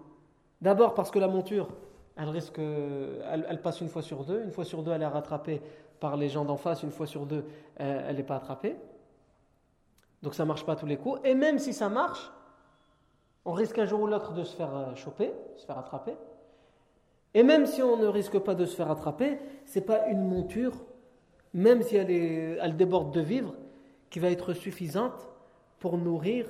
D'abord 0.61 0.93
parce 0.93 1.09
que 1.09 1.19
la 1.19 1.29
monture, 1.29 1.69
elle 2.17 2.29
risque, 2.29 2.59
elle, 2.59 3.61
passe 3.61 3.81
une 3.81 3.89
fois 3.89 4.01
sur 4.01 4.23
deux, 4.23 4.43
une 4.43 4.51
fois 4.51 4.65
sur 4.65 4.83
deux 4.83 4.91
elle 4.91 5.01
est 5.01 5.07
rattrapée 5.07 5.61
par 5.99 6.17
les 6.17 6.29
gens 6.29 6.45
d'en 6.45 6.57
face, 6.57 6.83
une 6.83 6.91
fois 6.91 7.07
sur 7.07 7.25
deux 7.25 7.45
elle 7.77 8.15
n'est 8.15 8.23
pas 8.23 8.37
attrapée. 8.37 8.75
Donc 10.23 10.33
ça 10.33 10.45
marche 10.45 10.65
pas 10.65 10.75
tous 10.75 10.85
les 10.85 10.97
coups. 10.97 11.19
Et 11.23 11.35
même 11.35 11.59
si 11.59 11.73
ça 11.73 11.89
marche, 11.89 12.31
on 13.45 13.53
risque 13.53 13.77
un 13.79 13.85
jour 13.85 14.01
ou 14.01 14.07
l'autre 14.07 14.33
de 14.33 14.43
se 14.43 14.55
faire 14.55 14.75
euh, 14.75 14.95
choper, 14.95 15.31
se 15.55 15.65
faire 15.65 15.77
attraper. 15.77 16.15
Et 17.33 17.43
même 17.43 17.65
si 17.65 17.81
on 17.81 17.97
ne 17.97 18.07
risque 18.07 18.39
pas 18.39 18.55
de 18.55 18.65
se 18.65 18.75
faire 18.75 18.91
attraper, 18.91 19.37
ce 19.65 19.79
n'est 19.79 19.85
pas 19.85 20.07
une 20.07 20.27
monture, 20.27 20.73
même 21.53 21.81
si 21.81 21.95
elle, 21.95 22.11
elle 22.11 22.75
déborde 22.75 23.13
de 23.13 23.21
vivre, 23.21 23.53
qui 24.09 24.19
va 24.19 24.29
être 24.29 24.53
suffisante 24.53 25.29
pour 25.79 25.97
nourrir 25.97 26.47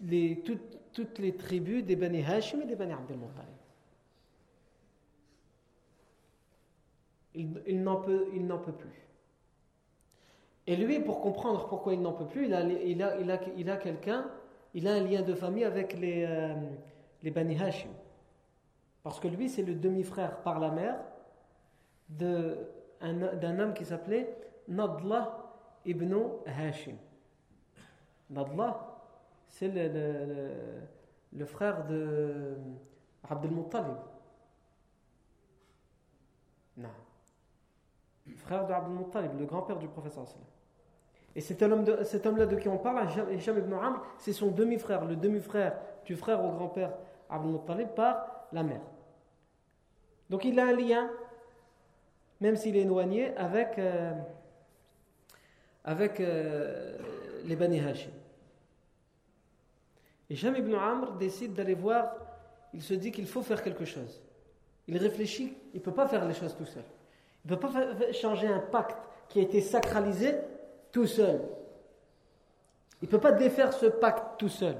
les, 0.00 0.42
toutes, 0.42 1.18
les 1.18 1.34
tribus 1.36 1.84
des 1.84 1.96
Bani 1.96 2.22
Hashim 2.24 2.60
et 2.62 2.66
des 2.66 2.74
Bani 2.74 2.92
Abdel 2.92 3.16
Muttalib. 3.16 3.61
Il, 7.34 7.62
il 7.66 7.82
n'en 7.82 7.96
peut, 7.96 8.26
plus. 8.72 9.08
Et 10.66 10.76
lui, 10.76 11.00
pour 11.00 11.20
comprendre 11.20 11.66
pourquoi 11.68 11.94
il 11.94 12.02
n'en 12.02 12.12
peut 12.12 12.26
plus, 12.26 12.46
il 12.46 12.54
a, 12.54 12.62
il 12.62 13.02
a, 13.02 13.18
il 13.18 13.30
a, 13.30 13.40
il 13.56 13.70
a 13.70 13.76
quelqu'un, 13.76 14.30
il 14.74 14.86
a 14.86 14.92
un 14.92 15.00
lien 15.02 15.22
de 15.22 15.34
famille 15.34 15.64
avec 15.64 15.98
les, 15.98 16.24
euh, 16.28 16.54
les 17.22 17.30
Bani 17.30 17.60
Hashim. 17.60 17.90
Parce 19.02 19.18
que 19.18 19.28
lui, 19.28 19.48
c'est 19.48 19.62
le 19.62 19.74
demi-frère 19.74 20.42
par 20.42 20.60
la 20.60 20.70
mère 20.70 20.98
d'un 22.08 23.58
homme 23.58 23.74
qui 23.74 23.84
s'appelait 23.84 24.36
Nadla 24.68 25.38
ibn 25.84 26.14
Hashim. 26.46 26.96
Nadla, 28.30 28.98
c'est 29.48 29.68
le, 29.68 30.50
le, 31.32 31.44
frère 31.44 31.86
de 31.86 32.56
Abdel 33.28 33.50
Muttalib. 33.50 33.96
Non. 36.76 36.88
Frère 38.32 38.66
de 38.66 38.72
Abdel 38.72 38.94
Muttalib, 38.94 39.38
le 39.38 39.46
grand-père 39.46 39.78
du 39.78 39.88
professeur. 39.88 40.24
Et 41.34 41.40
cet 41.40 41.62
homme-là 41.62 42.46
de 42.46 42.56
qui 42.56 42.68
on 42.68 42.78
parle, 42.78 43.08
Hisham 43.32 43.58
ibn 43.58 43.72
Amr, 43.72 44.02
c'est 44.18 44.32
son 44.32 44.50
demi-frère, 44.50 45.04
le 45.04 45.16
demi-frère 45.16 45.78
du 46.04 46.16
frère 46.16 46.44
au 46.44 46.50
grand-père 46.50 46.92
Abdel 47.30 47.52
Muttalib 47.52 47.88
par 47.88 48.46
la 48.52 48.62
mère. 48.62 48.82
Donc 50.28 50.44
il 50.44 50.58
a 50.58 50.66
un 50.66 50.72
lien, 50.72 51.10
même 52.40 52.56
s'il 52.56 52.76
est 52.76 52.80
éloigné, 52.80 53.34
avec, 53.36 53.78
euh, 53.78 54.12
avec 55.84 56.20
euh, 56.20 56.98
les 57.44 57.56
Bani 57.56 57.80
Hashim. 57.80 58.10
Et 60.30 60.34
ibn 60.34 60.74
Amr 60.74 61.12
décide 61.12 61.52
d'aller 61.52 61.74
voir, 61.74 62.14
il 62.72 62.82
se 62.82 62.94
dit 62.94 63.12
qu'il 63.12 63.26
faut 63.26 63.42
faire 63.42 63.62
quelque 63.62 63.84
chose. 63.84 64.22
Il 64.88 64.96
réfléchit, 64.96 65.56
il 65.74 65.78
ne 65.78 65.82
peut 65.82 65.92
pas 65.92 66.08
faire 66.08 66.26
les 66.26 66.34
choses 66.34 66.56
tout 66.56 66.64
seul. 66.64 66.84
Il 67.44 67.50
ne 67.50 67.56
peut 67.56 67.68
pas 67.68 68.12
changer 68.12 68.46
un 68.46 68.60
pacte 68.60 68.96
qui 69.28 69.40
a 69.40 69.42
été 69.42 69.60
sacralisé 69.60 70.36
tout 70.92 71.06
seul. 71.06 71.40
Il 73.00 73.06
ne 73.06 73.10
peut 73.10 73.20
pas 73.20 73.32
défaire 73.32 73.72
ce 73.72 73.86
pacte 73.86 74.38
tout 74.38 74.48
seul. 74.48 74.76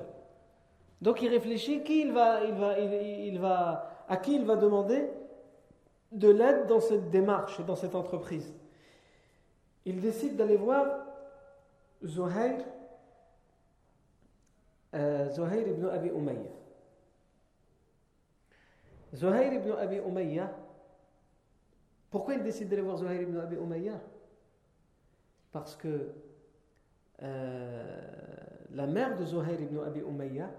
Donc 1.00 1.22
il 1.22 1.28
réfléchit 1.28 1.78
à 1.78 1.80
qui 1.80 2.02
il 2.02 2.12
va 2.12 2.40
demander 4.56 5.10
de 6.12 6.28
l'aide 6.28 6.66
dans 6.66 6.80
cette 6.80 7.10
démarche 7.10 7.60
dans 7.64 7.74
cette 7.74 7.96
entreprise. 7.96 8.54
Il 9.84 10.00
décide 10.00 10.36
d'aller 10.36 10.56
voir 10.56 10.86
Zuhair, 12.04 12.64
ibn 14.94 15.88
Abi 15.88 16.10
Umayya. 16.10 16.50
Zuhair 19.14 19.54
ibn 19.54 19.72
Abi 19.72 19.96
Umayya, 19.96 20.54
pourquoi 22.12 22.34
il 22.34 22.42
décide 22.42 22.68
d'aller 22.68 22.82
voir 22.82 22.98
Zuhair 22.98 23.22
ibn 23.22 23.38
Abi 23.38 23.56
Umayya? 23.56 23.98
Parce 25.50 25.74
que 25.74 26.12
euh, 27.22 28.06
la 28.70 28.86
mère 28.86 29.16
de 29.16 29.24
Zuhair 29.24 29.58
ibn 29.58 29.78
Abi 29.78 30.00
Umayya 30.00 30.50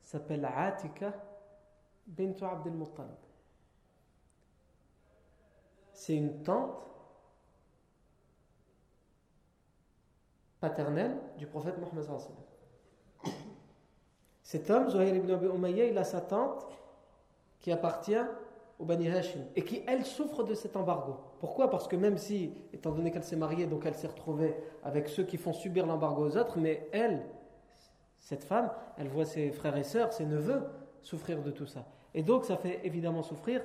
s'appelle 0.00 0.46
Atika 0.46 1.12
bint 2.06 2.34
Abdel 2.40 2.72
Muttalib. 2.72 3.10
C'est 5.92 6.16
une 6.16 6.42
tante 6.42 6.82
paternelle 10.58 11.18
du 11.36 11.46
prophète 11.46 11.76
Mohammed. 11.78 12.06
Cet 14.42 14.70
homme, 14.70 14.88
Zuhair 14.88 15.14
ibn 15.14 15.30
Abi 15.30 15.46
Umayya, 15.46 15.84
il 15.84 15.98
a 15.98 16.04
sa 16.04 16.22
tante 16.22 16.66
qui 17.60 17.70
appartient 17.70 18.24
et 19.56 19.62
qui, 19.62 19.82
elle, 19.86 20.04
souffre 20.04 20.42
de 20.42 20.54
cet 20.54 20.76
embargo. 20.76 21.16
Pourquoi? 21.40 21.70
Parce 21.70 21.88
que 21.88 21.96
même 21.96 22.18
si, 22.18 22.52
étant 22.72 22.92
donné 22.92 23.10
qu'elle 23.10 23.24
s'est 23.24 23.36
mariée, 23.36 23.66
donc 23.66 23.86
elle 23.86 23.94
s'est 23.94 24.06
retrouvée 24.06 24.54
avec 24.82 25.08
ceux 25.08 25.24
qui 25.24 25.36
font 25.36 25.52
subir 25.52 25.86
l'embargo 25.86 26.26
aux 26.26 26.36
autres, 26.36 26.58
mais 26.58 26.88
elle, 26.92 27.24
cette 28.18 28.44
femme, 28.44 28.70
elle 28.96 29.08
voit 29.08 29.24
ses 29.24 29.50
frères 29.52 29.76
et 29.76 29.84
sœurs, 29.84 30.12
ses 30.12 30.26
neveux 30.26 30.62
souffrir 31.02 31.42
de 31.42 31.50
tout 31.50 31.66
ça. 31.66 31.84
Et 32.14 32.22
donc 32.22 32.44
ça 32.44 32.56
fait 32.56 32.80
évidemment 32.84 33.22
souffrir 33.22 33.62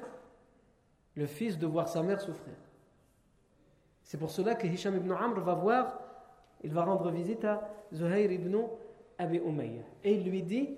le 1.15 1.25
fils 1.25 1.57
de 1.57 1.67
voir 1.67 1.87
sa 1.87 2.01
mère 2.01 2.21
souffrir. 2.21 2.55
C'est 4.03 4.17
pour 4.17 4.31
cela 4.31 4.55
que 4.55 4.67
Hisham 4.67 4.95
ibn 4.95 5.11
Amr 5.11 5.39
va 5.41 5.53
voir, 5.53 5.99
il 6.63 6.73
va 6.73 6.83
rendre 6.83 7.09
visite 7.11 7.45
à 7.45 7.69
Zuhair 7.93 8.31
ibn 8.31 8.57
Abi 9.17 9.37
Umayya. 9.37 9.83
Et 10.03 10.13
il 10.13 10.29
lui 10.29 10.43
dit 10.43 10.77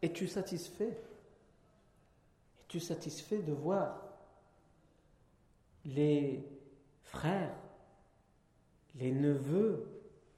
Es-tu 0.00 0.26
satisfait? 0.26 0.96
Tu 2.72 2.80
satisfait 2.80 3.40
de 3.40 3.52
voir 3.52 4.00
les 5.84 6.42
frères, 7.02 7.54
les 8.94 9.12
neveux 9.12 9.86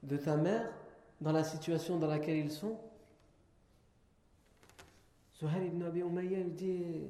de 0.03 0.17
ta 0.17 0.37
mère 0.37 0.69
dans 1.21 1.31
la 1.31 1.45
situation 1.45 1.97
dans 1.97 2.09
laquelle 2.09 2.39
ils 2.39 2.51
sont? 2.51 2.77
Zuhair 5.39 5.63
ibn 5.63 5.85
Abi 5.85 6.01
Umayya 6.01 6.39
lui 6.41 6.51
dit 6.51 7.07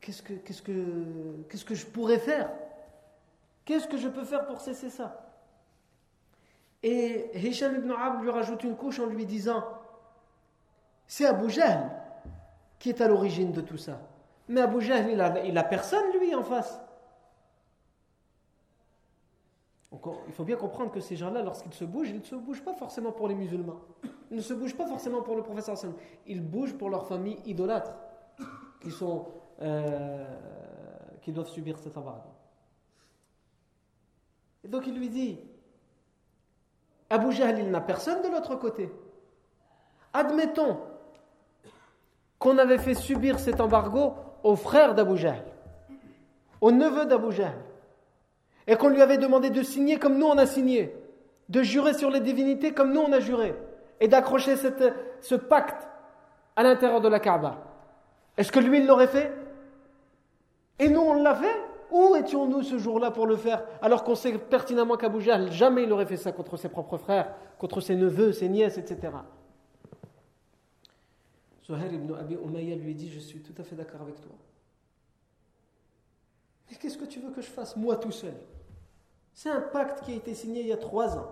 qu'est-ce 0.00 0.22
que, 0.22 0.34
qu'est-ce, 0.34 0.62
que, 0.62 1.42
qu'est-ce 1.48 1.64
que 1.64 1.74
je 1.74 1.86
pourrais 1.86 2.20
faire? 2.20 2.52
Qu'est-ce 3.64 3.88
que 3.88 3.96
je 3.96 4.06
peux 4.06 4.24
faire 4.24 4.46
pour 4.46 4.60
cesser 4.60 4.88
ça? 4.88 5.36
Et 6.80 7.28
Hisham 7.34 7.74
ibn 7.74 7.90
Abd 7.90 8.22
lui 8.22 8.30
rajoute 8.30 8.62
une 8.62 8.76
couche 8.76 9.00
en 9.00 9.06
lui 9.06 9.26
disant 9.26 9.64
c'est 11.08 11.26
Abu 11.26 11.50
Jahl 11.50 11.90
qui 12.78 12.90
est 12.90 13.00
à 13.00 13.08
l'origine 13.08 13.50
de 13.50 13.60
tout 13.60 13.78
ça. 13.78 14.13
Mais 14.48 14.60
Abu 14.60 14.80
Jahl, 14.80 15.10
il 15.10 15.58
a, 15.58 15.64
personne, 15.64 16.04
lui, 16.18 16.34
en 16.34 16.42
face. 16.42 16.80
il 20.26 20.32
faut 20.34 20.44
bien 20.44 20.56
comprendre 20.56 20.90
que 20.90 21.00
ces 21.00 21.16
gens-là, 21.16 21.42
lorsqu'ils 21.42 21.72
se 21.72 21.84
bougent, 21.84 22.10
ils 22.10 22.18
ne 22.18 22.24
se 22.24 22.34
bougent 22.34 22.64
pas 22.64 22.74
forcément 22.74 23.12
pour 23.12 23.28
les 23.28 23.34
musulmans. 23.34 23.80
Ils 24.30 24.36
ne 24.36 24.42
se 24.42 24.52
bougent 24.52 24.76
pas 24.76 24.86
forcément 24.86 25.22
pour 25.22 25.36
le 25.36 25.42
professeur 25.42 25.76
Ils 26.26 26.42
bougent 26.42 26.74
pour 26.74 26.90
leur 26.90 27.06
famille 27.06 27.38
idolâtre, 27.46 27.94
qui, 28.80 28.90
sont, 28.90 29.26
euh, 29.62 30.26
qui 31.22 31.32
doivent 31.32 31.48
subir 31.48 31.78
cet 31.78 31.96
embargo. 31.96 32.28
Et 34.64 34.68
donc 34.68 34.86
il 34.86 34.98
lui 34.98 35.08
dit 35.08 35.38
Abu 37.10 37.32
Jahl, 37.32 37.58
il 37.58 37.70
n'a 37.70 37.80
personne 37.80 38.22
de 38.22 38.28
l'autre 38.28 38.56
côté. 38.56 38.90
Admettons 40.12 40.80
qu'on 42.38 42.58
avait 42.58 42.78
fait 42.78 42.94
subir 42.94 43.38
cet 43.38 43.60
embargo 43.60 44.14
au 44.44 44.54
frère 44.54 44.94
d'Abu 44.94 45.16
Jahl, 45.16 45.42
au 46.60 46.70
neveu 46.70 47.08
et 48.66 48.76
qu'on 48.76 48.88
lui 48.88 49.02
avait 49.02 49.18
demandé 49.18 49.50
de 49.50 49.62
signer 49.62 49.98
comme 49.98 50.18
nous 50.18 50.26
on 50.26 50.38
a 50.38 50.46
signé, 50.46 50.94
de 51.48 51.62
jurer 51.62 51.94
sur 51.94 52.10
les 52.10 52.20
divinités 52.20 52.72
comme 52.72 52.92
nous 52.92 53.00
on 53.00 53.12
a 53.12 53.20
juré, 53.20 53.54
et 54.00 54.06
d'accrocher 54.06 54.54
ce 54.56 55.34
pacte 55.34 55.88
à 56.56 56.62
l'intérieur 56.62 57.00
de 57.00 57.08
la 57.08 57.18
Kaaba. 57.18 57.58
Est-ce 58.36 58.52
que 58.52 58.60
lui 58.60 58.78
il 58.78 58.86
l'aurait 58.86 59.08
fait? 59.08 59.32
Et 60.78 60.88
nous 60.88 61.00
on 61.00 61.14
l'a 61.14 61.34
fait? 61.34 61.60
Où 61.90 62.16
étions-nous 62.16 62.62
ce 62.62 62.78
jour-là 62.78 63.12
pour 63.12 63.26
le 63.26 63.36
faire 63.36 63.62
alors 63.80 64.02
qu'on 64.02 64.16
sait 64.16 64.32
pertinemment 64.32 64.96
qu'Abu 64.96 65.20
Jahl 65.20 65.52
jamais 65.52 65.84
il 65.84 65.92
aurait 65.92 66.06
fait 66.06 66.16
ça 66.16 66.32
contre 66.32 66.56
ses 66.56 66.68
propres 66.68 66.96
frères, 66.98 67.32
contre 67.58 67.80
ses 67.80 67.94
neveux, 67.94 68.32
ses 68.32 68.48
nièces, 68.48 68.78
etc. 68.78 69.12
Zuhair 71.66 71.92
ibn 71.92 72.12
Abi 72.14 72.34
Umayya 72.34 72.76
lui 72.76 72.94
dit 72.94 73.10
Je 73.10 73.20
suis 73.20 73.40
tout 73.40 73.54
à 73.60 73.64
fait 73.64 73.76
d'accord 73.76 74.02
avec 74.02 74.20
toi. 74.20 74.32
Mais 76.70 76.76
qu'est-ce 76.76 76.98
que 76.98 77.04
tu 77.04 77.20
veux 77.20 77.30
que 77.30 77.40
je 77.40 77.46
fasse, 77.46 77.76
moi 77.76 77.96
tout 77.96 78.10
seul? 78.10 78.34
C'est 79.32 79.50
un 79.50 79.60
pacte 79.60 80.04
qui 80.04 80.12
a 80.12 80.16
été 80.16 80.34
signé 80.34 80.60
il 80.60 80.68
y 80.68 80.72
a 80.72 80.76
trois 80.76 81.16
ans. 81.16 81.28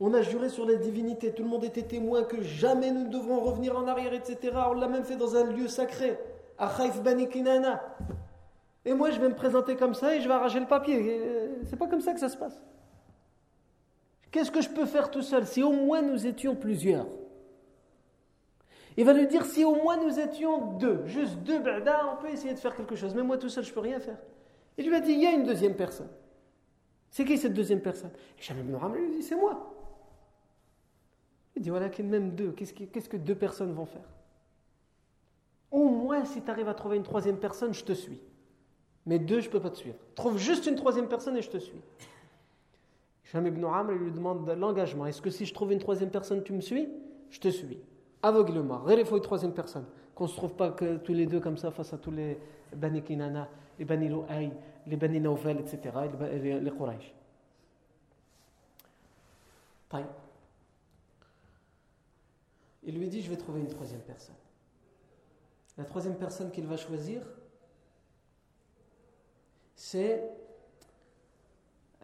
On 0.00 0.14
a 0.14 0.22
juré 0.22 0.48
sur 0.48 0.64
les 0.64 0.76
divinités, 0.76 1.32
tout 1.32 1.42
le 1.42 1.48
monde 1.48 1.64
était 1.64 1.82
témoin 1.82 2.22
que 2.22 2.40
jamais 2.42 2.92
nous 2.92 3.04
ne 3.04 3.08
devrons 3.08 3.40
revenir 3.40 3.76
en 3.76 3.88
arrière, 3.88 4.12
etc. 4.12 4.56
On 4.68 4.74
l'a 4.74 4.86
même 4.86 5.04
fait 5.04 5.16
dans 5.16 5.34
un 5.34 5.44
lieu 5.44 5.66
sacré, 5.66 6.16
à 6.56 6.68
Khaif 6.68 7.02
Bani 7.02 7.28
Kinana. 7.28 7.82
Et 8.84 8.94
moi, 8.94 9.10
je 9.10 9.20
vais 9.20 9.28
me 9.28 9.34
présenter 9.34 9.74
comme 9.74 9.94
ça 9.94 10.14
et 10.14 10.20
je 10.20 10.28
vais 10.28 10.34
arracher 10.34 10.60
le 10.60 10.66
papier. 10.66 11.20
Euh, 11.20 11.48
c'est 11.64 11.76
pas 11.76 11.88
comme 11.88 12.00
ça 12.00 12.14
que 12.14 12.20
ça 12.20 12.28
se 12.28 12.36
passe. 12.36 12.60
Qu'est-ce 14.30 14.50
que 14.50 14.60
je 14.60 14.68
peux 14.68 14.86
faire 14.86 15.10
tout 15.10 15.22
seul? 15.22 15.46
Si 15.46 15.62
au 15.62 15.72
moins 15.72 16.02
nous 16.02 16.26
étions 16.26 16.54
plusieurs. 16.54 17.06
Il 18.98 19.04
va 19.04 19.12
lui 19.12 19.28
dire 19.28 19.44
si 19.44 19.64
au 19.64 19.76
moins 19.76 19.96
nous 19.96 20.18
étions 20.18 20.72
deux, 20.72 21.06
juste 21.06 21.36
deux 21.44 21.60
on 21.60 22.16
peut 22.20 22.30
essayer 22.30 22.52
de 22.52 22.58
faire 22.58 22.74
quelque 22.74 22.96
chose. 22.96 23.14
Mais 23.14 23.22
moi 23.22 23.38
tout 23.38 23.48
seul, 23.48 23.62
je 23.62 23.70
ne 23.70 23.74
peux 23.74 23.80
rien 23.80 24.00
faire. 24.00 24.18
Il 24.76 24.88
lui 24.88 24.96
a 24.96 25.00
dit 25.00 25.12
il 25.12 25.22
y 25.22 25.26
a 25.26 25.30
une 25.30 25.44
deuxième 25.44 25.76
personne. 25.76 26.08
C'est 27.08 27.24
qui 27.24 27.38
cette 27.38 27.54
deuxième 27.54 27.80
personne? 27.80 28.10
Hisham 28.40 28.58
ibn 28.58 28.74
Amr 28.74 28.96
lui 28.96 29.12
dit 29.12 29.22
c'est 29.22 29.36
moi. 29.36 29.72
Il 31.54 31.62
dit 31.62 31.70
voilà, 31.70 31.88
même 32.02 32.32
deux, 32.32 32.50
qu'est-ce 32.50 33.08
que 33.08 33.16
deux 33.16 33.36
personnes 33.36 33.72
vont 33.72 33.86
faire? 33.86 34.08
Au 35.70 35.88
moins, 35.88 36.24
si 36.24 36.42
tu 36.42 36.50
arrives 36.50 36.68
à 36.68 36.74
trouver 36.74 36.96
une 36.96 37.04
troisième 37.04 37.38
personne, 37.38 37.72
je 37.72 37.84
te 37.84 37.92
suis. 37.92 38.20
Mais 39.06 39.20
deux, 39.20 39.38
je 39.38 39.46
ne 39.46 39.52
peux 39.52 39.60
pas 39.60 39.70
te 39.70 39.76
suivre. 39.76 39.96
Trouve 40.16 40.38
juste 40.38 40.66
une 40.66 40.74
troisième 40.74 41.06
personne 41.06 41.36
et 41.36 41.42
je 41.42 41.50
te 41.50 41.58
suis. 41.58 41.80
Hisham 43.24 43.46
ibn 43.46 43.64
Amr 43.64 43.92
lui 43.92 44.10
demande 44.10 44.48
l'engagement. 44.58 45.06
Est-ce 45.06 45.22
que 45.22 45.30
si 45.30 45.46
je 45.46 45.54
trouve 45.54 45.70
une 45.72 45.78
troisième 45.78 46.10
personne, 46.10 46.42
tu 46.42 46.52
me 46.52 46.60
suis? 46.60 46.88
Je 47.30 47.38
te 47.38 47.48
suis. 47.48 47.78
Aveuglement. 48.22 48.86
une 48.88 49.20
troisième 49.20 49.52
personne. 49.52 49.84
Qu'on 50.14 50.24
ne 50.24 50.28
se 50.28 50.36
trouve 50.36 50.54
pas 50.54 50.70
que 50.70 50.96
tous 50.96 51.12
les 51.12 51.26
deux 51.26 51.40
comme 51.40 51.56
ça 51.56 51.70
face 51.70 51.92
à 51.92 51.98
tous 51.98 52.10
les 52.10 52.38
Bani 52.74 53.02
Kinana, 53.02 53.48
les 53.78 53.84
Bani 53.84 54.08
Louaï, 54.08 54.52
les 54.86 54.96
Bani 54.96 55.20
Nawfal, 55.20 55.60
etc., 55.60 55.96
les, 56.32 56.60
les 56.60 56.70
Quraysh. 56.70 57.14
Il 62.82 62.98
lui 62.98 63.08
dit 63.08 63.22
Je 63.22 63.30
vais 63.30 63.36
trouver 63.36 63.60
une 63.60 63.68
troisième 63.68 64.00
personne. 64.00 64.34
La 65.76 65.84
troisième 65.84 66.16
personne 66.16 66.50
qu'il 66.50 66.66
va 66.66 66.76
choisir, 66.76 67.22
c'est 69.76 70.28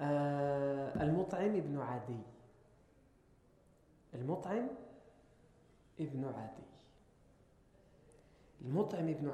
euh, 0.00 0.90
Al-Mut'im 0.98 1.54
ibn 1.54 1.78
Adi. 1.78 2.18
Al-Mut'im 4.14 4.68
ibn 5.98 6.24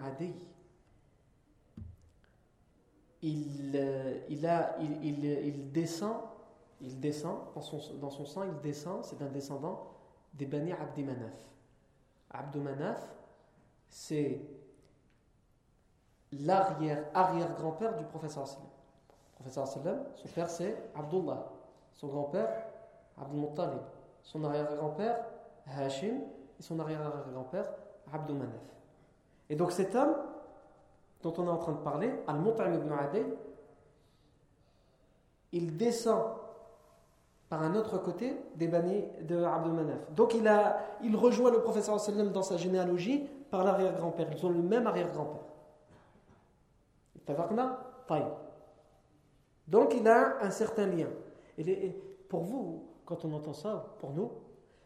Adi, 0.04 0.34
il, 3.22 3.72
euh, 3.74 4.18
il, 4.28 4.44
il, 5.02 5.24
il, 5.24 5.72
descend, 5.72 6.16
il 6.80 6.98
descend 7.00 7.38
dans 7.54 7.60
son, 7.60 7.94
dans 7.98 8.10
sang, 8.10 8.44
il 8.44 8.60
descend, 8.60 9.04
c'est 9.04 9.20
un 9.22 9.28
descendant 9.28 9.90
des 10.34 10.46
Bani 10.46 10.72
Abdi 10.72 11.02
Manaf. 11.02 11.34
Abdou 12.30 12.60
Manaf, 12.60 13.08
c'est 13.88 14.40
l'arrière-arrière-grand-père 16.32 17.96
du 17.96 18.04
professeur 18.04 18.46
sallam. 18.46 18.68
Professeur 19.34 19.66
son 19.66 19.80
père 19.80 20.50
c'est 20.50 20.76
Abdullah, 20.94 21.50
son 21.92 22.08
grand-père 22.08 22.66
Abdul 23.18 23.40
Muttalib, 23.40 23.80
son 24.22 24.44
arrière-grand-père 24.44 25.24
Hashim 25.66 26.20
et 26.60 26.62
son 26.62 26.78
arrière-arrière-grand-père 26.78 27.72
Abdou 28.12 28.34
Manaf. 28.34 28.60
Et 29.48 29.56
donc 29.56 29.72
cet 29.72 29.94
homme 29.96 30.14
dont 31.22 31.32
on 31.38 31.46
est 31.46 31.50
en 31.50 31.56
train 31.56 31.72
de 31.72 31.78
parler, 31.78 32.12
Al-Mut'im 32.26 32.74
ibn 32.74 32.92
Adil, 32.92 33.26
il 35.52 35.76
descend 35.76 36.22
par 37.48 37.62
un 37.62 37.74
autre 37.74 37.98
côté 37.98 38.36
des 38.54 38.68
bannis 38.68 39.04
de 39.22 39.42
Abdul 39.42 39.72
Manaf. 39.72 40.12
Donc 40.12 40.34
il, 40.34 40.46
a, 40.46 40.78
il 41.02 41.16
rejoint 41.16 41.50
le 41.50 41.62
professeur 41.62 41.98
sallam 41.98 42.30
dans 42.30 42.42
sa 42.42 42.56
généalogie 42.56 43.26
par 43.50 43.64
l'arrière-grand-père. 43.64 44.28
Ils 44.30 44.46
ont 44.46 44.50
le 44.50 44.62
même 44.62 44.86
arrière-grand-père. 44.86 45.40
Donc 49.66 49.94
il 49.94 50.06
a 50.06 50.42
un 50.42 50.50
certain 50.50 50.86
lien. 50.86 51.08
Et 51.58 51.96
pour 52.28 52.42
vous, 52.42 52.84
quand 53.04 53.24
on 53.24 53.32
entend 53.32 53.52
ça, 53.52 53.94
pour 53.98 54.10
nous, 54.10 54.30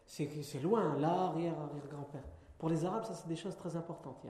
c'est 0.05 0.61
loin, 0.61 0.95
l'arrière-arrière-grand-père. 0.99 2.23
Pour 2.57 2.69
les 2.69 2.85
Arabes, 2.85 3.03
ça 3.03 3.13
c'est 3.13 3.27
des 3.27 3.35
choses 3.35 3.55
très 3.55 3.75
importantes. 3.75 4.23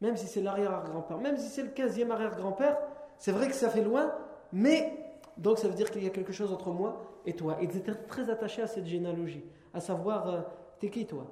Même 0.00 0.16
si 0.16 0.26
c'est 0.26 0.40
l'arrière-arrière-grand-père, 0.40 1.18
même 1.18 1.36
si 1.36 1.48
c'est 1.48 1.62
le 1.62 1.70
15e 1.70 2.10
arrière-grand-père, 2.10 2.78
c'est 3.18 3.32
vrai 3.32 3.48
que 3.48 3.54
ça 3.54 3.70
fait 3.70 3.82
loin, 3.82 4.12
mais 4.52 5.18
donc 5.36 5.58
ça 5.58 5.68
veut 5.68 5.74
dire 5.74 5.90
qu'il 5.90 6.04
y 6.04 6.06
a 6.06 6.10
quelque 6.10 6.32
chose 6.32 6.52
entre 6.52 6.70
moi 6.70 7.00
et 7.26 7.34
toi. 7.34 7.58
Ils 7.60 7.76
étaient 7.76 7.94
très 7.94 8.30
attachés 8.30 8.62
à 8.62 8.66
cette 8.66 8.86
généalogie, 8.86 9.44
à 9.72 9.80
savoir, 9.80 10.28
euh, 10.28 10.40
t'es 10.78 10.90
qui 10.90 11.06
toi? 11.06 11.26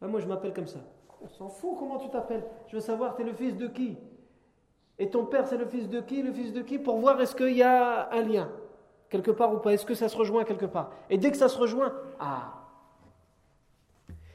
Ben, 0.00 0.08
Moi 0.08 0.20
je 0.20 0.26
m'appelle 0.26 0.52
comme 0.52 0.66
ça. 0.66 0.80
On 1.20 1.28
s'en 1.28 1.48
fout 1.48 1.76
comment 1.78 1.98
tu 1.98 2.10
t'appelles? 2.10 2.44
Je 2.66 2.76
veux 2.76 2.82
savoir, 2.82 3.14
t'es 3.14 3.22
le 3.22 3.32
fils 3.32 3.56
de 3.56 3.68
qui? 3.68 3.96
Et 4.98 5.08
ton 5.08 5.24
père 5.26 5.46
c'est 5.46 5.56
le 5.56 5.66
fils 5.66 5.88
de 5.88 6.00
qui? 6.00 6.22
Le 6.22 6.32
fils 6.32 6.52
de 6.52 6.62
qui? 6.62 6.78
Pour 6.78 6.98
voir 6.98 7.20
est-ce 7.20 7.34
qu'il 7.34 7.56
y 7.56 7.62
a 7.62 8.10
un 8.12 8.22
lien 8.22 8.50
quelque 9.12 9.30
part 9.30 9.54
ou 9.54 9.58
pas 9.58 9.72
Est-ce 9.72 9.86
que 9.86 9.94
ça 9.94 10.08
se 10.08 10.16
rejoint 10.16 10.42
quelque 10.42 10.66
part? 10.66 10.90
Et 11.10 11.18
dès 11.18 11.30
que 11.30 11.36
ça 11.36 11.48
se 11.48 11.58
rejoint, 11.58 11.92
ah 12.18 12.54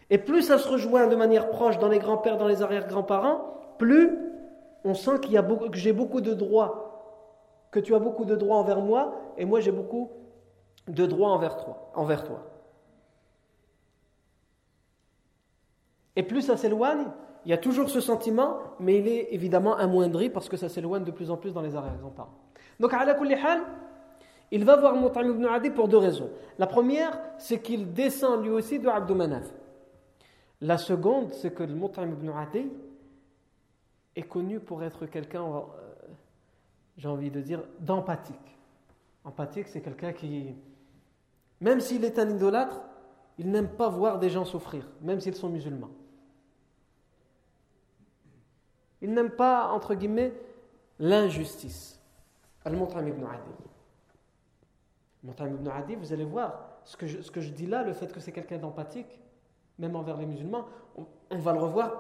Et 0.10 0.20
plus 0.20 0.44
ça 0.44 0.58
se 0.58 0.70
rejoint 0.70 1.08
de 1.08 1.16
manière 1.16 1.50
proche 1.50 1.80
dans 1.80 1.90
les 1.90 2.00
grands-pères, 2.00 2.38
dans 2.38 2.48
les 2.48 2.62
arrière-grands-parents, 2.62 3.42
plus 3.80 4.18
on 4.86 4.94
sent 4.94 5.20
qu'il 5.22 5.34
y 5.34 5.38
a 5.38 5.44
que 5.44 5.78
j'ai 5.78 5.92
beaucoup 5.92 6.22
de 6.22 6.34
droits 6.34 6.84
que 7.72 7.80
tu 7.80 7.94
as 7.94 8.00
beaucoup 8.00 8.24
de 8.24 8.36
droits 8.36 8.58
envers 8.58 8.80
moi 8.80 9.14
et 9.38 9.44
moi 9.44 9.60
j'ai 9.60 9.74
beaucoup 9.74 10.12
de 10.88 11.06
droits 11.06 11.30
envers 11.30 11.58
toi. 11.58 11.92
Envers 11.96 12.24
toi. 12.24 12.40
Et 16.16 16.24
plus 16.24 16.44
ça 16.44 16.56
s'éloigne, 16.56 17.08
il 17.46 17.52
y 17.52 17.54
a 17.54 17.58
toujours 17.58 17.90
ce 17.90 18.00
sentiment, 18.00 18.58
mais 18.80 18.98
il 19.00 19.08
est 19.08 19.28
évidemment 19.32 19.76
amoindri 19.76 20.30
parce 20.30 20.50
que 20.50 20.58
ça 20.58 20.70
s'éloigne 20.70 21.04
de 21.04 21.12
plus 21.12 21.30
en 21.30 21.38
plus 21.38 21.54
dans 21.54 21.62
les 21.62 21.76
arrière-grands-parents. 21.76 22.34
Donc, 22.80 22.94
à 22.94 23.06
la 23.06 23.14
il 24.52 24.64
va 24.64 24.78
voir 24.78 24.96
Mut'im 24.96 25.30
ibn 25.30 25.46
Adi 25.46 25.70
pour 25.70 25.88
deux 25.88 25.98
raisons. 25.98 26.30
La 26.58 26.68
première, 26.68 27.20
c'est 27.38 27.62
qu'il 27.62 27.94
descend 27.94 28.44
lui 28.44 28.50
aussi 28.50 28.80
de 28.80 28.88
Abdou 28.88 29.16
Manaf. 29.16 29.52
La 30.62 30.78
seconde, 30.78 31.34
c'est 31.34 31.54
que 31.54 31.64
le 31.64 31.74
Mut'im 31.74 32.10
ibn 32.12 32.30
Adi 32.30 32.68
est 34.16 34.24
connu 34.24 34.60
pour 34.60 34.84
être 34.84 35.06
quelqu'un 35.06 35.44
j'ai 36.98 37.08
envie 37.08 37.30
de 37.30 37.42
dire, 37.42 37.64
d'empathique. 37.80 38.58
Empathique, 39.24 39.68
c'est 39.68 39.82
quelqu'un 39.82 40.14
qui, 40.14 40.56
même 41.62 41.80
s'il 41.80 42.04
est 42.04 42.18
un 42.18 42.30
idolâtre, 42.30 42.82
il 43.38 43.52
n'aime 43.52 43.70
pas 43.70 43.88
voir 43.88 44.20
des 44.20 44.30
gens 44.30 44.46
souffrir, 44.46 44.88
même 45.02 45.20
s'ils 45.20 45.36
sont 45.36 45.50
musulmans. 45.50 45.92
Il 49.02 49.14
n'aime 49.14 49.30
pas, 49.30 49.70
entre 49.70 49.94
guillemets, 49.94 50.34
l'injustice. 50.98 52.02
Al-Mut'im 52.66 53.08
ibn 53.08 53.24
Adi. 53.26 53.67
Mut'im 55.28 55.48
ibn 55.48 55.68
Adi, 55.68 55.96
vous 55.96 56.14
allez 56.14 56.24
voir, 56.24 56.54
ce 56.86 56.96
que 56.96 57.06
je, 57.06 57.50
dis 57.50 57.68
là, 57.68 57.84
le 57.84 57.92
fait 57.92 58.12
que 58.14 58.20
c'est 58.22 58.32
quelqu'un 58.32 58.58
d'empathique, 58.58 59.20
même 59.78 59.96
envers 59.98 60.16
les 60.16 60.26
musulmans, 60.26 60.66
on, 61.30 61.38
va 61.38 61.52
le 61.52 61.60
revoir 61.60 62.00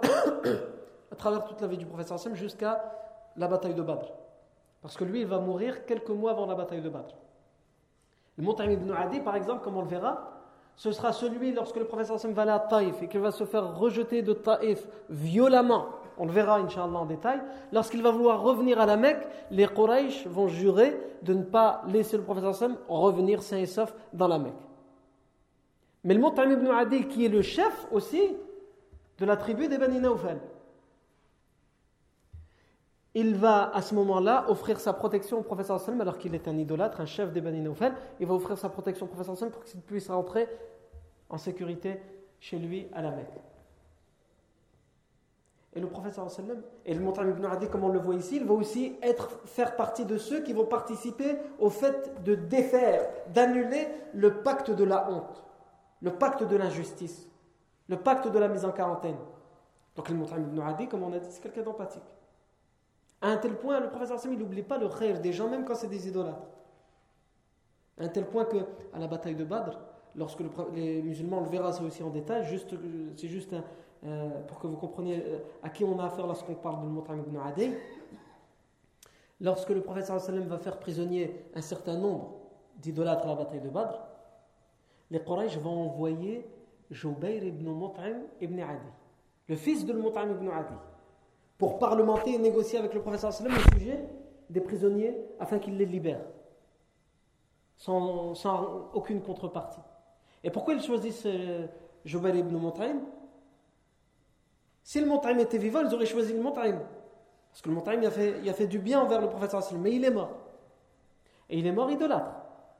à 1.11 1.15
travers 1.15 1.43
toute 1.43 1.59
la 1.59 1.67
vie 1.67 1.77
du 1.77 1.85
professeur 1.85 2.15
Hassan 2.15 2.35
jusqu'à 2.35 2.81
la 3.35 3.47
bataille 3.47 3.73
de 3.73 3.81
Badr. 3.81 4.07
Parce 4.81 4.95
que 4.95 5.03
lui, 5.03 5.21
il 5.21 5.27
va 5.27 5.39
mourir 5.39 5.85
quelques 5.85 6.09
mois 6.09 6.31
avant 6.31 6.45
la 6.45 6.55
bataille 6.55 6.81
de 6.81 6.89
Badr. 6.89 7.15
Le 8.37 8.45
Mut'im 8.45 8.71
ibn 8.71 8.91
Adi, 8.91 9.19
par 9.19 9.35
exemple, 9.35 9.61
comme 9.61 9.75
on 9.75 9.81
le 9.81 9.89
verra, 9.89 10.31
ce 10.77 10.91
sera 10.93 11.11
celui 11.11 11.51
lorsque 11.51 11.75
le 11.75 11.85
professeur 11.85 12.15
Hassan 12.15 12.31
va 12.31 12.43
aller 12.43 12.51
à 12.51 12.59
Taïf 12.59 13.01
et 13.03 13.09
qu'il 13.09 13.19
va 13.19 13.31
se 13.31 13.43
faire 13.43 13.77
rejeter 13.77 14.21
de 14.21 14.31
Taïf 14.31 14.87
violemment. 15.09 15.87
On 16.17 16.25
le 16.25 16.31
verra, 16.31 16.59
Inch'Allah, 16.59 16.99
en 16.99 17.05
détail. 17.05 17.41
Lorsqu'il 17.71 18.01
va 18.01 18.11
vouloir 18.11 18.41
revenir 18.41 18.79
à 18.79 18.85
la 18.85 18.97
Mecque, 18.97 19.27
les 19.51 19.67
Quraysh 19.67 20.25
vont 20.27 20.47
jurer 20.47 20.99
de 21.21 21.33
ne 21.33 21.43
pas 21.43 21.83
laisser 21.87 22.17
le 22.17 22.23
professeur 22.23 22.49
Hassan 22.49 22.77
revenir 22.87 23.41
sain 23.41 23.57
et 23.57 23.65
sauf 23.65 23.93
dans 24.13 24.27
la 24.27 24.39
Mecque. 24.39 24.53
Mais 26.03 26.13
le 26.13 26.21
Mut'im 26.21 26.51
ibn 26.51 26.67
Adi, 26.67 27.07
qui 27.07 27.25
est 27.25 27.29
le 27.29 27.41
chef 27.41 27.87
aussi 27.91 28.21
de 29.19 29.25
la 29.25 29.37
tribu 29.37 29.67
des 29.67 29.77
Bani 29.77 29.99
Nawfal, 29.99 30.39
il 33.13 33.35
va 33.35 33.75
à 33.75 33.81
ce 33.81 33.95
moment-là 33.95 34.45
offrir 34.47 34.79
sa 34.79 34.93
protection 34.93 35.39
au 35.39 35.41
professeur 35.41 35.79
sallam 35.79 36.01
alors 36.01 36.19
qu'il 36.19 36.35
est 36.35 36.47
un 36.47 36.55
idolâtre, 36.55 37.01
un 37.01 37.07
chef 37.07 37.31
des 37.31 37.41
Bani 37.41 37.61
Nawfal. 37.61 37.95
Il 38.19 38.27
va 38.27 38.35
offrir 38.35 38.57
sa 38.57 38.69
protection 38.69 39.05
au 39.05 39.09
professeur 39.09 39.35
sallam 39.35 39.51
pour 39.51 39.63
qu'il 39.63 39.81
puisse 39.81 40.09
rentrer 40.09 40.47
en 41.29 41.37
sécurité 41.37 41.99
chez 42.39 42.59
lui 42.59 42.87
à 42.93 43.01
la 43.01 43.11
Mecque. 43.11 43.41
Et 45.77 45.79
le 45.79 45.85
professeur 45.85 46.31
sallam, 46.31 46.63
et 46.87 46.95
le 46.95 46.99
Montagne 46.99 47.29
ibn 47.29 47.45
Adi, 47.45 47.67
comme 47.67 47.83
on 47.83 47.89
le 47.89 47.99
voit 47.99 48.15
ici, 48.15 48.37
il 48.37 48.45
va 48.45 48.55
aussi 48.55 48.95
être, 49.03 49.29
faire 49.45 49.75
partie 49.75 50.05
de 50.05 50.17
ceux 50.17 50.41
qui 50.41 50.51
vont 50.51 50.65
participer 50.65 51.37
au 51.59 51.69
fait 51.69 52.23
de 52.23 52.33
défaire, 52.33 53.07
d'annuler 53.31 53.87
le 54.15 54.41
pacte 54.41 54.71
de 54.71 54.83
la 54.83 55.07
honte, 55.11 55.43
le 56.01 56.09
pacte 56.09 56.41
de 56.41 56.55
l'injustice, 56.55 57.29
le 57.89 57.97
pacte 57.97 58.27
de 58.27 58.39
la 58.39 58.47
mise 58.47 58.65
en 58.65 58.71
quarantaine. 58.71 59.17
Donc 59.95 60.09
le 60.09 60.15
Montagne 60.15 60.45
ibn 60.47 60.59
Adi, 60.61 60.87
comme 60.87 61.03
on 61.03 61.13
a 61.13 61.19
dit, 61.19 61.27
c'est 61.29 61.43
quelqu'un 61.43 61.61
d'empathique. 61.61 62.01
À 63.21 63.27
un 63.27 63.37
tel 63.37 63.55
point, 63.55 63.79
le 63.79 63.89
professeur 63.89 64.19
Sam, 64.19 64.33
il 64.33 64.39
n'oublie 64.39 64.63
pas 64.63 64.79
le 64.79 64.87
rêve 64.87 65.21
des 65.21 65.31
gens, 65.31 65.47
même 65.47 65.63
quand 65.63 65.75
c'est 65.75 65.89
des 65.89 66.07
idolâtres. 66.07 66.47
À 67.99 68.05
un 68.05 68.07
tel 68.07 68.25
point 68.25 68.45
que, 68.45 68.57
à 68.93 68.97
la 68.97 69.05
bataille 69.05 69.35
de 69.35 69.43
Badr, 69.43 69.77
lorsque 70.15 70.41
les 70.73 71.03
musulmans, 71.03 71.41
le 71.41 71.49
verra 71.49 71.71
ça 71.71 71.83
aussi 71.83 72.01
en 72.01 72.09
détail, 72.09 72.43
c'est 73.15 73.27
juste 73.27 73.53
euh, 74.07 74.29
pour 74.47 74.59
que 74.59 74.67
vous 74.67 74.77
compreniez 74.77 75.23
euh, 75.25 75.39
à 75.61 75.69
qui 75.69 75.83
on 75.83 75.99
a 75.99 76.05
affaire 76.05 76.25
lorsqu'on 76.25 76.55
parle 76.55 76.81
de 76.81 76.87
Mut'im 76.87 77.17
ibn 77.17 77.37
Adi. 77.37 77.73
Lorsque 79.41 79.69
le 79.69 79.83
sallam 80.01 80.47
va 80.47 80.57
faire 80.57 80.79
prisonnier 80.79 81.45
un 81.53 81.61
certain 81.61 81.97
nombre 81.97 82.35
d'idolâtres 82.77 83.25
à 83.25 83.27
la 83.27 83.35
bataille 83.35 83.61
de 83.61 83.69
Badr, 83.69 83.99
les 85.11 85.19
Quraysh 85.19 85.57
vont 85.57 85.85
envoyer 85.85 86.45
Joubayr 86.89 87.43
ibn 87.43 87.69
Mut'im 87.69 88.21
ibn 88.41 88.59
Adi, 88.59 88.87
le 89.47 89.55
fils 89.55 89.85
de 89.85 89.93
Mut'im 89.93 90.31
ibn 90.31 90.47
Adi, 90.49 90.73
pour 91.57 91.77
parlementer 91.77 92.33
et 92.33 92.37
négocier 92.37 92.79
avec 92.79 92.93
le 92.93 93.01
sallam 93.17 93.53
au 93.55 93.73
sujet 93.73 94.05
des 94.49 94.61
prisonniers 94.61 95.17
afin 95.39 95.59
qu'il 95.59 95.77
les 95.77 95.85
libère, 95.85 96.21
sans, 97.75 98.33
aucune 98.93 99.21
contrepartie. 99.21 99.81
Et 100.43 100.49
pourquoi 100.49 100.75
ils 100.75 100.81
choisissent 100.81 101.25
euh, 101.25 101.67
Joubayr 102.05 102.35
ibn 102.35 102.55
Mut'im 102.57 103.01
Si 104.87 105.01
le 105.01 105.05
Mut'im 105.05 105.37
était 105.39 105.57
vivant, 105.57 105.81
ils 105.81 105.93
auraient 105.93 106.05
choisi 106.05 106.31
le 106.31 106.39
Mut'im. 106.39 106.79
Parce 107.49 107.61
que 107.61 107.69
le 107.69 107.75
il 107.99 108.05
a, 108.05 108.09
fait, 108.09 108.49
a 108.49 108.53
fait 108.53 108.67
du 108.67 108.79
bien 108.79 109.01
envers 109.01 109.19
le 109.19 109.27
sallam, 109.49 109.81
mais 109.81 109.91
il 109.91 110.05
est 110.05 110.11
mort. 110.11 110.31
Et 111.49 111.59
il 111.59 111.67
est 111.67 111.73
mort 111.73 111.91
idolâtre. 111.91 112.31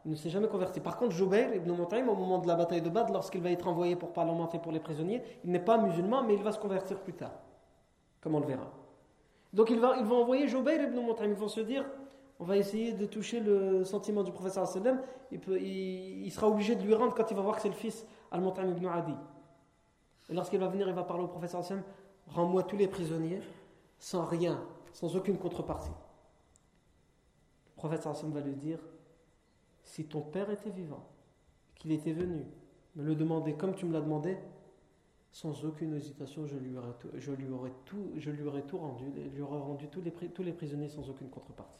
Il 0.06 0.12
ne 0.12 0.15
s'est 0.15 0.30
jamais 0.30 0.48
converti. 0.48 0.80
Par 0.80 0.96
contre, 0.96 1.12
Joubair 1.12 1.54
ibn 1.54 1.70
Mutaim, 1.70 2.08
au 2.08 2.15
moment 2.15 2.38
de 2.39 2.48
la 2.48 2.56
bataille 2.56 2.82
de 2.82 2.89
Badr, 2.89 3.12
lorsqu'il 3.12 3.41
va 3.41 3.52
être 3.52 3.67
envoyé 3.67 3.98
pour 3.98 4.13
parlementer 4.13 4.58
pour 4.58 4.72
les 4.72 4.80
prisonniers, 4.80 5.22
il 5.43 5.52
n'est 5.52 5.60
pas 5.60 5.78
musulman, 5.78 6.24
mais 6.24 6.36
il 6.36 6.43
va 6.43 6.54
se 6.54 6.60
convertir 6.60 6.98
plus 7.02 7.12
tard. 7.12 7.34
Comme 8.22 8.36
on 8.36 8.39
le 8.39 8.46
verra. 8.46 8.72
Donc 9.52 9.70
ils 9.70 9.78
vont, 9.78 10.22
envoyer 10.22 10.48
Joubair 10.48 10.82
ibn 10.82 11.02
Mutaim. 11.02 11.26
Ils 11.26 11.34
vont 11.34 11.50
se 11.50 11.60
dire 11.60 11.84
on 12.39 12.46
va 12.46 12.56
essayer 12.56 12.93
de 12.93 13.06
toucher 13.06 13.41
le 13.41 13.84
sentiment 13.84 14.24
du 14.24 14.32
professeur 14.32 14.65
sallam. 14.65 15.02
Il, 15.30 15.41
il, 15.62 16.32
sera 16.32 16.48
obligé 16.48 16.76
de 16.76 16.84
lui 16.84 16.93
rendre 16.93 17.13
quand 17.13 17.30
il 17.30 17.36
va 17.36 17.43
voir 17.43 17.58
que 17.58 17.63
c'est 17.63 17.67
le 17.67 17.74
fils 17.74 18.08
Al-Mutaim 18.32 18.70
ibn 18.70 18.88
Adi. 18.88 19.15
Et 20.30 20.34
lorsqu'il 20.34 20.60
va 20.60 20.68
venir, 20.68 20.88
il 20.88 20.94
va 20.94 21.04
parler 21.04 21.24
au 21.24 21.28
professeur 21.28 21.63
sallam 21.63 21.84
rends-moi 22.28 22.63
tous 22.63 22.78
les 22.78 22.88
prisonniers 22.88 23.42
sans 24.00 24.26
rien, 24.26 24.63
sans 24.94 25.16
aucune 25.16 25.38
contrepartie. 25.38 25.92
Le 27.70 27.76
prophète 27.76 28.04
sallam 28.04 28.32
va 28.32 28.42
lui 28.42 28.56
dire 28.56 28.80
si 29.84 30.06
ton 30.06 30.22
père 30.22 30.50
était 30.50 30.70
vivant, 30.70 31.08
qu'il 31.76 31.92
était 31.92 32.13
venu 32.13 32.46
me 32.96 33.04
le 33.04 33.16
demander 33.16 33.54
comme 33.54 33.76
tu 33.76 33.86
me 33.86 33.94
l'as 33.94 34.02
demandé, 34.02 34.38
sans 35.32 35.66
aucune 35.66 35.94
hésitation, 35.94 36.48
je 36.48 36.58
lui 36.58 36.76
aurais 36.76 36.94
tout, 37.00 37.10
je 37.16 37.32
lui 37.32 37.50
aurais 37.52 37.74
tout, 37.86 38.12
je 38.18 38.32
lui 38.32 38.44
aurais 38.44 39.60
rendu 39.60 39.88
tous 39.88 40.02
les, 40.02 40.12
tous 40.12 40.44
les 40.44 40.54
prisonniers 40.54 40.90
sans 40.90 41.08
aucune 41.10 41.30
contrepartie. 41.30 41.80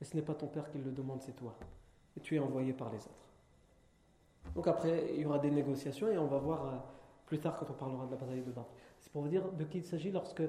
Mais 0.00 0.06
ce 0.06 0.16
n'est 0.16 0.22
pas 0.22 0.34
ton 0.34 0.46
père 0.46 0.70
qui 0.70 0.78
le 0.78 0.90
demande, 0.90 1.20
c'est 1.22 1.36
toi. 1.36 1.54
Et 2.16 2.20
tu 2.20 2.36
es 2.36 2.38
envoyé 2.38 2.72
par 2.72 2.90
les 2.90 2.98
autres. 2.98 3.26
Donc 4.54 4.66
après, 4.68 5.12
il 5.14 5.20
y 5.20 5.26
aura 5.26 5.38
des 5.38 5.50
négociations 5.50 6.08
et 6.08 6.16
on 6.16 6.26
va 6.26 6.38
voir 6.38 6.66
euh, 6.66 6.76
plus 7.26 7.38
tard 7.38 7.56
quand 7.58 7.66
on 7.68 7.74
parlera 7.74 8.06
de 8.06 8.12
la 8.12 8.16
bataille 8.16 8.42
de 8.42 8.50
Badr. 8.50 8.66
C'est 9.00 9.12
pour 9.12 9.22
vous 9.22 9.28
dire 9.28 9.50
de 9.52 9.64
qui 9.64 9.78
il 9.78 9.84
s'agit 9.84 10.10
lorsque 10.10 10.42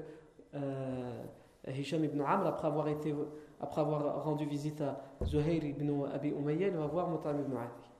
euh, 0.54 1.24
Hisham 1.66 2.04
ibn 2.04 2.20
Amr, 2.20 2.46
après 2.46 2.68
avoir, 2.68 2.88
été, 2.88 3.14
après 3.60 3.80
avoir 3.80 4.24
rendu 4.24 4.46
visite 4.46 4.80
à 4.80 5.00
Zuhair 5.24 5.64
ibn 5.64 6.04
Abi 6.12 6.28
Umayya, 6.28 6.70
va 6.70 6.86
voir 6.86 7.10
Mutam 7.10 7.40
ibn 7.40 7.56
Adi. 7.56 7.90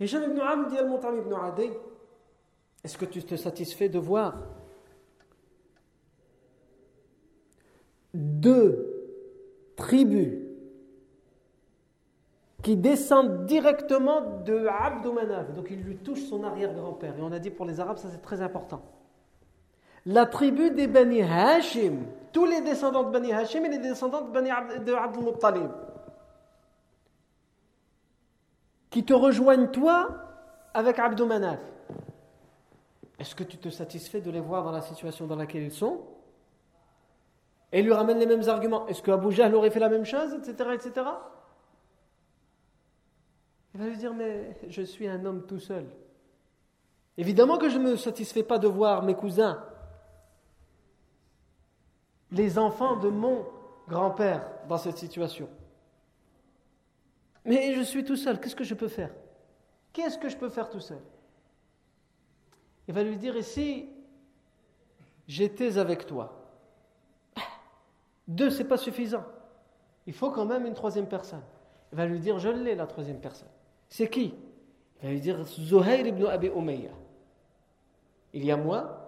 Hisham 0.00 0.24
ibn 0.24 0.40
Amr 0.40 0.68
dit 0.68 0.78
à 0.78 0.84
Mutam 0.84 1.18
ibn 1.18 1.32
Adi 1.34 1.70
Est-ce 2.82 2.96
que 2.96 3.04
tu 3.04 3.22
te 3.22 3.36
satisfais 3.36 3.88
de 3.88 3.98
voir 3.98 4.34
deux 8.14 9.72
tribus 9.76 10.49
qui 12.62 12.76
descendent 12.76 13.46
directement 13.46 14.20
de 14.44 14.66
Abdou 14.66 15.12
Manaf. 15.12 15.52
Donc 15.54 15.68
il 15.70 15.80
lui 15.82 15.96
touche 15.96 16.24
son 16.24 16.44
arrière-grand-père. 16.44 17.18
Et 17.18 17.22
on 17.22 17.32
a 17.32 17.38
dit 17.38 17.50
pour 17.50 17.66
les 17.66 17.80
Arabes, 17.80 17.98
ça 17.98 18.08
c'est 18.10 18.22
très 18.22 18.42
important 18.42 18.82
la 20.06 20.26
tribu 20.26 20.70
des 20.70 20.86
Bani 20.86 21.22
Hashim, 21.22 22.06
tous 22.32 22.46
les 22.46 22.60
descendants 22.60 23.04
de 23.04 23.10
Bani 23.10 23.32
Hashim 23.32 23.64
et 23.64 23.68
les 23.68 23.78
descendants 23.78 24.22
de 24.22 24.30
Bani 24.30 24.50
Abdul 24.50 25.24
Muttalib, 25.24 25.70
qui 28.90 29.04
te 29.04 29.12
rejoignent 29.12 29.68
toi 29.68 30.08
avec 30.74 30.98
Abdou 30.98 31.26
Manaf. 31.26 31.60
Est-ce 33.18 33.34
que 33.34 33.44
tu 33.44 33.58
te 33.58 33.68
satisfais 33.68 34.20
de 34.20 34.30
les 34.30 34.40
voir 34.40 34.64
dans 34.64 34.72
la 34.72 34.80
situation 34.80 35.26
dans 35.26 35.36
laquelle 35.36 35.64
ils 35.64 35.72
sont? 35.72 36.00
Et 37.72 37.82
lui 37.82 37.92
ramène 37.92 38.18
les 38.18 38.26
mêmes 38.26 38.48
arguments. 38.48 38.86
Est-ce 38.86 39.02
que 39.02 39.10
Abu 39.10 39.30
Jahl 39.30 39.54
aurait 39.54 39.70
fait 39.70 39.78
la 39.78 39.90
même 39.90 40.06
chose, 40.06 40.32
etc., 40.34 40.70
etc. 40.72 41.06
Il 43.74 43.80
va 43.80 43.86
lui 43.86 43.96
dire, 43.96 44.12
mais 44.12 44.56
je 44.68 44.82
suis 44.82 45.06
un 45.06 45.24
homme 45.24 45.46
tout 45.46 45.60
seul. 45.60 45.86
Évidemment 47.16 47.58
que 47.58 47.68
je 47.68 47.78
ne 47.78 47.90
me 47.90 47.96
satisfais 47.96 48.42
pas 48.42 48.58
de 48.58 48.66
voir 48.66 49.02
mes 49.02 49.14
cousins 49.14 49.64
les 52.32 52.58
enfants 52.58 52.96
de 52.96 53.08
mon 53.08 53.46
grand-père 53.88 54.46
dans 54.68 54.78
cette 54.78 54.98
situation. 54.98 55.48
Mais 57.44 57.74
je 57.74 57.80
suis 57.80 58.04
tout 58.04 58.16
seul, 58.16 58.40
qu'est-ce 58.40 58.56
que 58.56 58.64
je 58.64 58.74
peux 58.74 58.88
faire? 58.88 59.10
Qu'est-ce 59.92 60.18
que 60.18 60.28
je 60.28 60.36
peux 60.36 60.48
faire 60.48 60.68
tout 60.68 60.80
seul? 60.80 61.00
Il 62.86 62.94
va 62.94 63.02
lui 63.02 63.16
dire, 63.16 63.36
et 63.36 63.42
si 63.42 63.88
j'étais 65.26 65.78
avec 65.78 66.06
toi? 66.06 66.36
Deux, 68.28 68.50
c'est 68.50 68.64
pas 68.64 68.76
suffisant. 68.76 69.24
Il 70.06 70.12
faut 70.12 70.30
quand 70.30 70.44
même 70.44 70.66
une 70.66 70.74
troisième 70.74 71.08
personne. 71.08 71.42
Il 71.92 71.96
va 71.96 72.06
lui 72.06 72.20
dire, 72.20 72.38
je 72.38 72.48
l'ai, 72.48 72.76
la 72.76 72.86
troisième 72.86 73.20
personne. 73.20 73.48
C'est 73.90 74.08
qui? 74.08 74.34
Il 75.02 75.06
va 75.06 75.10
lui 75.10 75.20
dire, 75.20 75.44
Zuhair 75.44 76.06
ibn 76.06 76.24
Abi 76.26 76.46
Umayya. 76.46 76.92
Il 78.32 78.44
y 78.44 78.52
a 78.52 78.56
moi, 78.56 79.00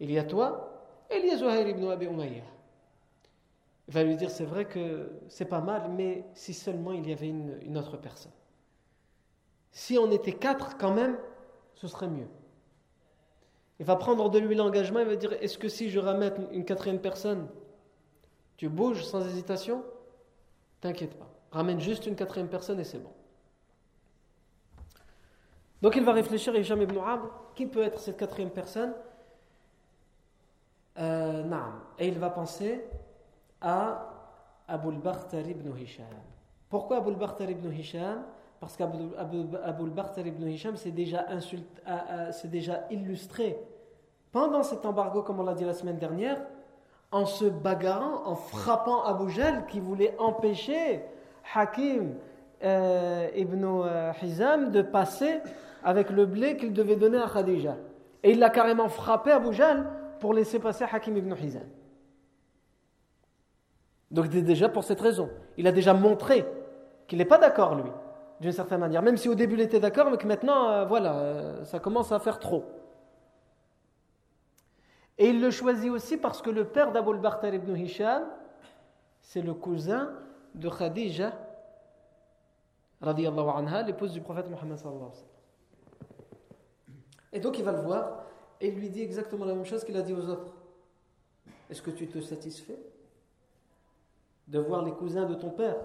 il 0.00 0.10
y 0.10 0.18
a 0.18 0.24
toi, 0.24 1.06
il 1.14 1.24
y 1.24 1.30
a 1.30 1.36
Zuhair 1.36 1.68
ibn 1.68 1.88
Abi 1.88 2.06
Umayya. 2.06 2.42
Il 3.86 3.94
va 3.94 4.02
lui 4.02 4.16
dire 4.16 4.30
c'est 4.30 4.44
vrai 4.44 4.66
que 4.66 5.10
c'est 5.28 5.46
pas 5.46 5.60
mal, 5.60 5.90
mais 5.90 6.24
si 6.34 6.54
seulement 6.54 6.92
il 6.92 7.08
y 7.08 7.12
avait 7.12 7.28
une, 7.28 7.76
autre 7.78 7.96
personne. 7.96 8.32
Si 9.72 9.96
on 9.98 10.10
était 10.10 10.32
quatre 10.32 10.76
quand 10.76 10.92
même, 10.92 11.16
ce 11.74 11.86
serait 11.86 12.08
mieux. 12.08 12.28
Il 13.78 13.86
va 13.86 13.96
prendre 13.96 14.28
de 14.28 14.38
lui 14.38 14.54
l'engagement, 14.54 15.00
il 15.00 15.06
va 15.06 15.16
dire 15.16 15.32
est-ce 15.40 15.58
que 15.58 15.68
si 15.68 15.88
je 15.88 15.98
ramène 15.98 16.48
une 16.52 16.64
quatrième 16.64 17.00
personne, 17.00 17.48
tu 18.56 18.68
bouges 18.68 19.04
sans 19.04 19.24
hésitation? 19.26 19.84
T'inquiète 20.80 21.14
pas. 21.14 21.28
Ramène 21.50 21.80
juste 21.80 22.06
une 22.06 22.16
quatrième 22.16 22.48
personne 22.48 22.78
et 22.80 22.84
c'est 22.84 22.98
bon. 22.98 23.12
Donc 25.82 25.96
il 25.96 26.04
va 26.04 26.12
réfléchir, 26.12 26.54
Hisham 26.54 26.82
ibn 26.82 26.98
Amr, 26.98 27.30
qui 27.54 27.66
peut 27.66 27.82
être 27.82 27.98
cette 27.98 28.16
quatrième 28.16 28.50
personne 28.50 28.92
euh, 30.98 31.42
Et 31.98 32.08
il 32.08 32.18
va 32.18 32.30
penser 32.30 32.84
à 33.60 34.06
Abu 34.68 34.88
al 34.88 35.50
ibn 35.50 35.76
Hisham. 35.78 36.04
Pourquoi 36.68 36.98
Abu 36.98 37.12
al 37.12 37.50
ibn 37.50 37.72
Hisham? 37.72 38.22
Parce 38.60 38.76
qu'Abu 38.76 38.96
al 39.16 40.26
ibn 40.26 40.46
Hisham 40.46 40.76
s'est 40.76 40.90
déjà, 40.90 41.26
déjà 42.44 42.84
illustré 42.90 43.58
pendant 44.32 44.62
cet 44.62 44.86
embargo, 44.86 45.22
comme 45.22 45.40
on 45.40 45.44
l'a 45.44 45.54
dit 45.54 45.64
la 45.64 45.74
semaine 45.74 45.98
dernière, 45.98 46.38
en 47.10 47.26
se 47.26 47.44
bagarrant, 47.46 48.22
en 48.26 48.36
frappant 48.36 49.02
Abu 49.02 49.30
Jal 49.30 49.66
qui 49.66 49.80
voulait 49.80 50.14
empêcher 50.18 51.00
Hakim 51.54 52.14
euh, 52.62 53.28
ibn 53.34 53.64
euh, 53.64 54.12
Hizam 54.22 54.70
de 54.70 54.82
passer 54.82 55.40
avec 55.84 56.10
le 56.10 56.26
blé 56.26 56.56
qu'il 56.56 56.72
devait 56.72 56.96
donner 56.96 57.18
à 57.18 57.28
Khadija. 57.28 57.76
Et 58.22 58.32
il 58.32 58.38
l'a 58.38 58.50
carrément 58.50 58.88
frappé 58.88 59.30
Abu 59.30 59.52
Jal 59.52 59.90
pour 60.20 60.34
laisser 60.34 60.58
passer 60.58 60.84
Hakim 60.90 61.16
ibn 61.16 61.34
Hizam. 61.34 61.62
Donc 64.10 64.28
déjà 64.28 64.68
pour 64.68 64.84
cette 64.84 65.00
raison, 65.00 65.30
il 65.56 65.66
a 65.66 65.72
déjà 65.72 65.94
montré 65.94 66.44
qu'il 67.06 67.18
n'est 67.18 67.24
pas 67.24 67.38
d'accord 67.38 67.74
lui, 67.76 67.90
d'une 68.40 68.52
certaine 68.52 68.80
manière. 68.80 69.02
Même 69.02 69.16
si 69.16 69.28
au 69.28 69.34
début 69.34 69.54
il 69.54 69.60
était 69.60 69.80
d'accord, 69.80 70.10
mais 70.10 70.16
que 70.16 70.26
maintenant, 70.26 70.68
euh, 70.68 70.84
voilà, 70.84 71.14
euh, 71.14 71.64
ça 71.64 71.78
commence 71.78 72.12
à 72.12 72.18
faire 72.18 72.38
trop. 72.38 72.64
Et 75.16 75.28
il 75.28 75.40
le 75.40 75.50
choisit 75.50 75.90
aussi 75.90 76.16
parce 76.16 76.42
que 76.42 76.50
le 76.50 76.64
père 76.64 76.92
d'Abul 76.92 77.18
Bakhtar 77.18 77.54
ibn 77.54 77.76
Hisham, 77.76 78.24
c'est 79.20 79.42
le 79.42 79.54
cousin 79.54 80.12
de 80.54 80.68
Khadija, 80.68 81.32
anha, 83.02 83.82
l'épouse 83.82 84.12
du 84.12 84.20
prophète 84.20 84.48
Mohammed 84.50 84.78
Et 87.32 87.40
donc 87.40 87.58
il 87.58 87.64
va 87.64 87.72
le 87.72 87.80
voir 87.80 88.24
et 88.60 88.68
il 88.68 88.74
lui 88.74 88.90
dit 88.90 89.02
exactement 89.02 89.44
la 89.44 89.54
même 89.54 89.64
chose 89.64 89.84
qu'il 89.84 89.96
a 89.96 90.02
dit 90.02 90.12
aux 90.12 90.28
autres. 90.28 90.52
Est-ce 91.70 91.82
que 91.82 91.90
tu 91.90 92.08
te 92.08 92.20
satisfais 92.20 92.78
de 94.48 94.58
voir 94.58 94.84
les 94.84 94.92
cousins 94.92 95.26
de 95.26 95.34
ton 95.34 95.50
père 95.50 95.76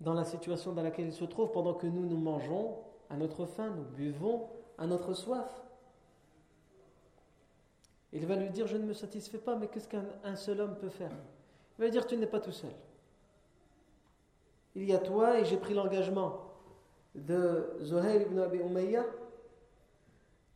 dans 0.00 0.14
la 0.14 0.24
situation 0.24 0.72
dans 0.72 0.82
laquelle 0.82 1.06
ils 1.06 1.12
se 1.12 1.24
trouvent 1.24 1.50
pendant 1.50 1.74
que 1.74 1.86
nous 1.86 2.06
nous 2.06 2.16
mangeons 2.16 2.76
à 3.10 3.16
notre 3.16 3.46
faim, 3.46 3.70
nous 3.76 3.84
buvons 3.84 4.48
à 4.78 4.86
notre 4.86 5.14
soif? 5.14 5.50
Il 8.12 8.24
va 8.26 8.36
lui 8.36 8.48
dire 8.50 8.68
Je 8.68 8.76
ne 8.76 8.84
me 8.84 8.92
satisfais 8.92 9.38
pas, 9.38 9.56
mais 9.56 9.66
qu'est-ce 9.66 9.88
qu'un 9.88 10.36
seul 10.36 10.60
homme 10.60 10.76
peut 10.76 10.88
faire? 10.88 11.10
Il 11.10 11.80
va 11.80 11.84
lui 11.86 11.90
dire 11.90 12.06
Tu 12.06 12.16
n'es 12.16 12.28
pas 12.28 12.40
tout 12.40 12.52
seul. 12.52 12.70
Il 14.76 14.84
y 14.84 14.92
a 14.92 14.98
toi 14.98 15.38
et 15.38 15.44
j'ai 15.44 15.56
pris 15.56 15.74
l'engagement 15.74 16.40
de 17.14 17.76
Zohair 17.82 18.22
ibn 18.22 18.38
Abi 18.38 18.58
Umayya, 18.58 19.04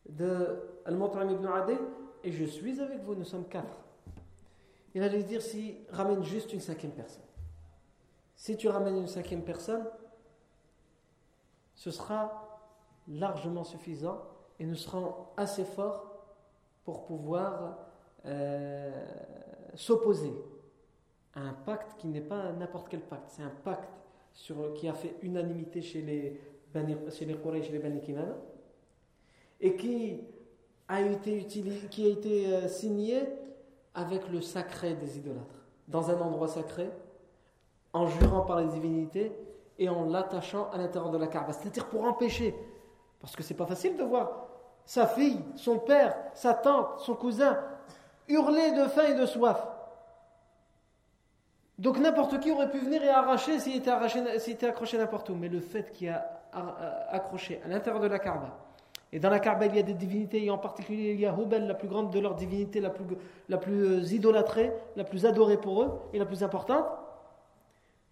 de 0.09 0.59
Al-Mut'im 0.85 1.29
ibn 1.29 1.45
Adi, 1.45 1.77
et 2.23 2.31
je 2.31 2.43
suis 2.43 2.81
avec 2.81 3.03
vous, 3.03 3.15
nous 3.15 3.23
sommes 3.23 3.47
quatre. 3.47 3.77
Il 4.95 5.03
lui 5.07 5.23
dire 5.23 5.41
s'il 5.41 5.75
ramène 5.91 6.23
juste 6.23 6.51
une 6.53 6.59
cinquième 6.59 6.91
personne. 6.91 7.23
si 8.35 8.57
tu 8.57 8.67
ramènes 8.67 8.97
une 8.97 9.07
cinquième 9.07 9.43
personne, 9.43 9.85
ce 11.75 11.91
sera 11.91 12.59
largement 13.07 13.63
suffisant 13.63 14.21
et 14.59 14.65
nous 14.65 14.75
serons 14.75 15.13
assez 15.37 15.63
forts 15.63 16.05
pour 16.83 17.05
pouvoir 17.05 17.77
euh, 18.25 19.05
s'opposer 19.75 20.33
à 21.35 21.41
un 21.41 21.53
pacte 21.53 21.99
qui 21.99 22.07
n'est 22.07 22.21
pas 22.21 22.51
n'importe 22.51 22.89
quel 22.89 23.01
pacte, 23.01 23.29
c'est 23.29 23.43
un 23.43 23.53
pacte 23.63 23.89
sur, 24.33 24.73
qui 24.73 24.87
a 24.87 24.93
fait 24.93 25.15
unanimité 25.21 25.81
chez 25.81 26.01
les, 26.01 26.41
chez 27.11 27.25
les 27.25 27.35
Quraysh 27.35 27.69
et 27.69 27.73
les 27.73 27.79
Bani 27.79 28.01
Kinana 28.01 28.35
et 29.61 29.75
qui 29.75 30.21
a 30.87 31.01
été, 31.01 32.53
euh, 32.53 32.67
signé 32.67 33.27
avec 33.93 34.29
le 34.29 34.41
sacré 34.41 34.93
des 34.93 35.17
idolâtres, 35.17 35.65
dans 35.87 36.09
un 36.09 36.19
endroit 36.19 36.47
sacré, 36.47 36.89
en 37.93 38.07
jurant 38.07 38.41
par 38.41 38.59
les 38.61 38.67
divinités 38.67 39.31
et 39.77 39.89
en 39.89 40.05
l'attachant 40.05 40.69
à 40.71 40.77
l'intérieur 40.77 41.11
de 41.11 41.17
la 41.17 41.27
Kaaba. 41.27 41.53
C'est-à-dire 41.53 41.87
pour 41.87 42.03
empêcher, 42.03 42.55
parce 43.19 43.35
que 43.35 43.43
c'est 43.43 43.55
pas 43.55 43.65
facile 43.65 43.97
de 43.97 44.03
voir 44.03 44.47
sa 44.85 45.07
fille, 45.07 45.39
son 45.55 45.79
père, 45.79 46.15
sa 46.33 46.53
tante, 46.53 46.99
son 46.99 47.15
cousin 47.15 47.59
hurler 48.27 48.71
de 48.71 48.85
faim 48.87 49.07
et 49.09 49.15
de 49.15 49.25
soif. 49.25 49.67
Donc 51.77 51.97
n'importe 51.97 52.39
qui 52.39 52.51
aurait 52.51 52.69
pu 52.69 52.79
venir 52.79 53.03
et 53.03 53.09
arracher 53.09 53.59
s'il 53.59 53.77
était, 53.77 53.91
accroché 54.67 54.97
n'importe 54.97 55.29
où. 55.29 55.35
Mais 55.35 55.47
le 55.47 55.59
fait 55.59 55.91
qu'il 55.91 56.09
a 56.09 56.41
accroché 57.09 57.61
à 57.63 57.67
l'intérieur 57.67 58.01
de 58.01 58.07
la 58.07 58.19
Kaaba, 58.19 58.68
et 59.11 59.19
dans 59.19 59.29
la 59.29 59.39
Kaaba, 59.39 59.65
il 59.65 59.75
y 59.75 59.79
a 59.79 59.83
des 59.83 59.95
divinités, 59.95 60.43
et 60.43 60.51
en 60.51 60.59
particulier 60.59 61.13
il 61.13 61.19
y 61.19 61.25
a 61.25 61.33
Hubal, 61.33 61.67
la 61.67 61.73
plus 61.73 61.87
grande 61.87 62.11
de 62.11 62.19
leurs 62.19 62.35
divinités, 62.35 62.79
la 62.79 62.91
plus, 62.91 63.05
la 63.47 63.57
plus 63.57 63.85
euh, 63.85 64.13
idolâtrée, 64.13 64.71
la 64.95 65.03
plus 65.03 65.25
adorée 65.25 65.57
pour 65.57 65.81
eux, 65.81 65.99
et 66.13 66.19
la 66.19 66.25
plus 66.25 66.43
importante. 66.43 66.85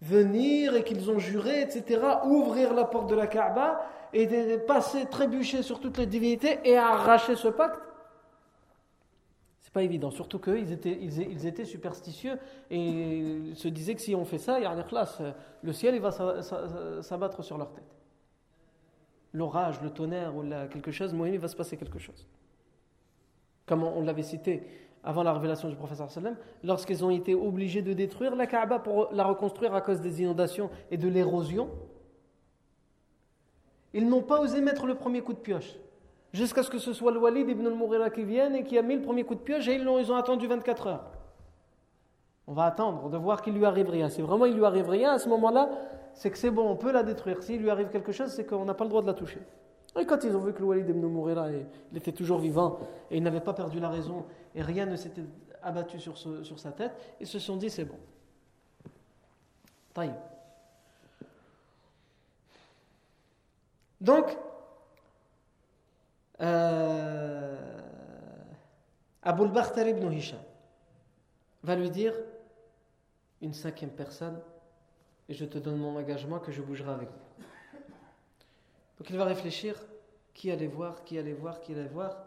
Venir 0.00 0.74
et 0.74 0.82
qu'ils 0.82 1.10
ont 1.10 1.18
juré, 1.18 1.62
etc., 1.62 2.00
ouvrir 2.24 2.74
la 2.74 2.84
porte 2.84 3.08
de 3.08 3.14
la 3.14 3.26
Kaaba 3.26 3.80
et 4.12 4.58
passer, 4.58 5.06
trébucher 5.06 5.62
sur 5.62 5.80
toutes 5.80 5.98
les 5.98 6.06
divinités 6.06 6.58
et 6.64 6.76
arracher 6.76 7.36
ce 7.36 7.48
pacte. 7.48 7.80
C'est 9.60 9.72
pas 9.72 9.82
évident, 9.82 10.10
surtout 10.10 10.38
qu'ils 10.38 10.72
étaient, 10.72 10.98
ils, 11.00 11.46
étaient 11.46 11.64
superstitieux 11.64 12.38
et 12.70 13.52
se 13.54 13.68
disaient 13.68 13.94
que 13.94 14.00
si 14.00 14.14
on 14.14 14.24
fait 14.24 14.38
ça, 14.38 14.58
il 14.58 14.62
y 14.62 14.66
a 14.66 14.74
le 15.62 15.72
ciel 15.72 15.94
il 15.94 16.00
va 16.00 16.10
s'abattre 17.02 17.42
sur 17.42 17.58
leur 17.58 17.70
tête 17.72 17.97
l'orage, 19.32 19.80
le 19.82 19.90
tonnerre 19.90 20.36
ou 20.36 20.42
quelque 20.70 20.90
chose, 20.90 21.14
il 21.26 21.38
va 21.38 21.48
se 21.48 21.56
passer 21.56 21.76
quelque 21.76 21.98
chose. 21.98 22.26
Comme 23.66 23.82
on, 23.82 24.02
l'avait 24.02 24.22
cité 24.22 24.62
avant 25.04 25.22
la 25.22 25.32
révélation 25.32 25.68
du 25.68 25.76
professeur 25.76 26.10
sallam, 26.10 26.36
lorsqu'ils 26.64 27.04
ont 27.04 27.10
été 27.10 27.34
obligés 27.34 27.82
de 27.82 27.92
détruire 27.92 28.34
la 28.34 28.46
Kaaba 28.46 28.78
pour 28.78 29.08
la 29.12 29.24
reconstruire 29.24 29.74
à 29.74 29.80
cause 29.80 30.00
des 30.00 30.22
inondations 30.22 30.70
et 30.90 30.96
de 30.96 31.08
l'érosion, 31.08 31.68
ils 33.92 34.08
n'ont 34.08 34.22
pas 34.22 34.40
osé 34.40 34.60
mettre 34.60 34.86
le 34.86 34.94
premier 34.94 35.20
coup 35.20 35.32
de 35.32 35.38
pioche. 35.38 35.76
Jusqu'à 36.32 36.62
ce 36.62 36.70
que 36.70 36.78
ce 36.78 36.92
soit 36.92 37.10
le 37.10 37.18
Walid 37.18 37.48
ibn 37.48 37.66
al-Mughira 37.66 38.10
qui 38.10 38.22
vienne 38.22 38.54
et 38.54 38.64
qui 38.64 38.76
a 38.76 38.82
mis 38.82 38.96
le 38.96 39.02
premier 39.02 39.24
coup 39.24 39.34
de 39.34 39.40
pioche 39.40 39.66
et 39.68 39.74
ils 39.74 39.88
ont, 39.88 39.98
ils 39.98 40.12
ont 40.12 40.16
attendu 40.16 40.46
24 40.46 40.86
heures. 40.86 41.10
On 42.46 42.52
va 42.52 42.64
attendre 42.64 43.10
de 43.10 43.16
voir 43.16 43.42
qu'il 43.42 43.54
lui 43.54 43.64
arrive 43.64 43.90
rien. 43.90 44.08
Si 44.08 44.22
vraiment 44.22 44.46
il 44.46 44.54
lui 44.54 44.64
arrive 44.64 44.88
rien, 44.88 45.12
à 45.12 45.18
ce 45.18 45.28
moment-là, 45.28 45.68
c'est 46.18 46.32
que 46.32 46.36
c'est 46.36 46.50
bon, 46.50 46.68
on 46.68 46.74
peut 46.74 46.90
la 46.90 47.04
détruire. 47.04 47.40
S'il 47.44 47.62
lui 47.62 47.70
arrive 47.70 47.90
quelque 47.90 48.10
chose, 48.10 48.32
c'est 48.32 48.44
qu'on 48.44 48.64
n'a 48.64 48.74
pas 48.74 48.82
le 48.82 48.90
droit 48.90 49.02
de 49.02 49.06
la 49.06 49.14
toucher. 49.14 49.40
Et 49.96 50.04
quand 50.04 50.24
ils 50.24 50.34
ont 50.34 50.40
vu 50.40 50.52
que 50.52 50.58
le 50.58 50.64
Walid 50.64 50.88
ibn 50.88 51.06
Mourira, 51.06 51.48
il 51.52 51.96
était 51.96 52.10
toujours 52.10 52.40
vivant 52.40 52.80
et 53.08 53.18
il 53.18 53.22
n'avait 53.22 53.40
pas 53.40 53.54
perdu 53.54 53.78
la 53.78 53.88
raison 53.88 54.26
et 54.52 54.60
rien 54.60 54.84
ne 54.84 54.96
s'était 54.96 55.22
abattu 55.62 56.00
sur, 56.00 56.18
sa 56.58 56.72
tête, 56.72 56.92
ils 57.20 57.26
se 57.26 57.38
sont 57.38 57.56
dit 57.56 57.70
c'est 57.70 57.84
bon. 57.84 57.98
Taï. 59.94 60.12
Donc, 64.00 64.36
euh, 66.40 67.56
Abu 69.22 69.44
al 69.56 69.88
ibn 69.88 70.10
Hisham 70.10 70.40
va 71.62 71.76
lui 71.76 71.90
dire 71.90 72.14
une 73.40 73.54
cinquième 73.54 73.90
personne 73.90 74.40
et 75.28 75.34
je 75.34 75.44
te 75.44 75.58
donne 75.58 75.76
mon 75.76 75.96
engagement 75.96 76.38
que 76.38 76.52
je 76.52 76.62
bougerai 76.62 76.90
avec 76.90 77.08
vous. 77.08 77.44
Donc 78.98 79.10
il 79.10 79.16
va 79.16 79.24
réfléchir 79.24 79.76
qui 80.34 80.50
allait 80.50 80.66
voir, 80.66 81.04
qui 81.04 81.18
allait 81.18 81.32
voir, 81.32 81.60
qui 81.60 81.72
allait 81.72 81.86
voir. 81.86 82.24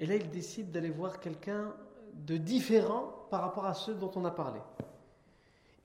Et 0.00 0.06
là, 0.06 0.16
il 0.16 0.30
décide 0.30 0.70
d'aller 0.70 0.90
voir 0.90 1.20
quelqu'un 1.20 1.72
de 2.12 2.36
différent 2.36 3.26
par 3.30 3.42
rapport 3.42 3.66
à 3.66 3.74
ceux 3.74 3.94
dont 3.94 4.10
on 4.16 4.24
a 4.24 4.30
parlé. 4.30 4.60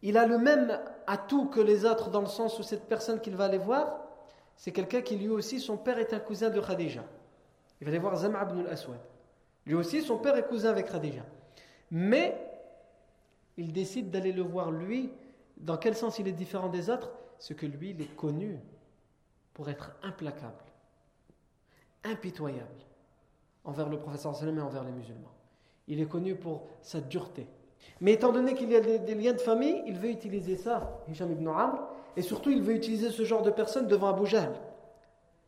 Il 0.02 0.18
a 0.18 0.26
le 0.26 0.38
même 0.38 0.80
atout 1.08 1.48
que 1.48 1.60
les 1.60 1.86
autres 1.86 2.10
dans 2.10 2.22
le 2.22 2.28
sens 2.28 2.58
où 2.60 2.64
cette 2.64 2.88
personne 2.88 3.20
qu'il 3.20 3.36
va 3.36 3.46
aller 3.46 3.58
voir, 3.58 4.00
c'est 4.56 4.72
quelqu'un 4.72 5.02
qui 5.02 5.16
lui 5.16 5.30
aussi, 5.30 5.60
son 5.60 5.78
père 5.78 6.00
est 6.00 6.14
un 6.14 6.20
cousin 6.20 6.50
de 6.50 6.60
Khadija. 6.60 7.04
Il 7.80 7.86
va 7.86 7.90
aller 7.90 8.00
voir 8.00 8.16
Zama 8.16 8.44
ibn 8.44 8.60
al-Aswad. 8.60 9.00
Lui 9.66 9.76
aussi, 9.76 10.02
son 10.02 10.18
père 10.18 10.36
est 10.36 10.48
cousin 10.48 10.70
avec 10.70 10.90
Khadija. 10.90 11.24
Mais 11.92 12.49
il 13.60 13.74
décide 13.74 14.10
d'aller 14.10 14.32
le 14.32 14.42
voir 14.42 14.72
lui. 14.72 15.12
Dans 15.58 15.78
quel 15.78 15.96
sens 15.96 16.18
il 16.18 16.28
est 16.28 16.34
différent 16.34 16.70
des 16.70 16.90
autres? 16.90 17.12
C'est 17.38 17.56
que 17.56 17.66
lui, 17.66 17.92
il 17.92 18.02
est 18.02 18.16
connu 18.16 18.58
pour 19.54 19.70
être 19.70 19.92
implacable, 20.02 20.64
impitoyable 22.06 22.68
envers 23.66 23.90
le 23.90 24.00
professeur 24.00 24.34
et 24.42 24.62
envers 24.62 24.86
les 24.86 24.92
musulmans. 24.92 25.34
Il 25.90 26.00
est 26.00 26.06
connu 26.06 26.36
pour 26.36 26.68
sa 26.82 27.02
dureté. 27.02 27.48
Mais 28.00 28.14
étant 28.14 28.32
donné 28.32 28.54
qu'il 28.54 28.72
y 28.72 28.76
a 28.76 28.80
des, 28.80 29.16
liens 29.16 29.34
de 29.34 29.42
famille, 29.42 29.84
il 29.86 29.98
veut 29.98 30.10
utiliser 30.10 30.56
ça, 30.56 31.02
Hisham 31.10 31.32
ibn 31.32 31.48
Amr, 31.50 31.80
et 32.16 32.22
surtout 32.22 32.52
il 32.52 32.62
veut 32.62 32.76
utiliser 32.76 33.10
ce 33.10 33.24
genre 33.24 33.42
de 33.42 33.52
personnes 33.52 33.88
devant 33.88 34.08
Abu 34.08 34.26
Jahl. 34.26 34.54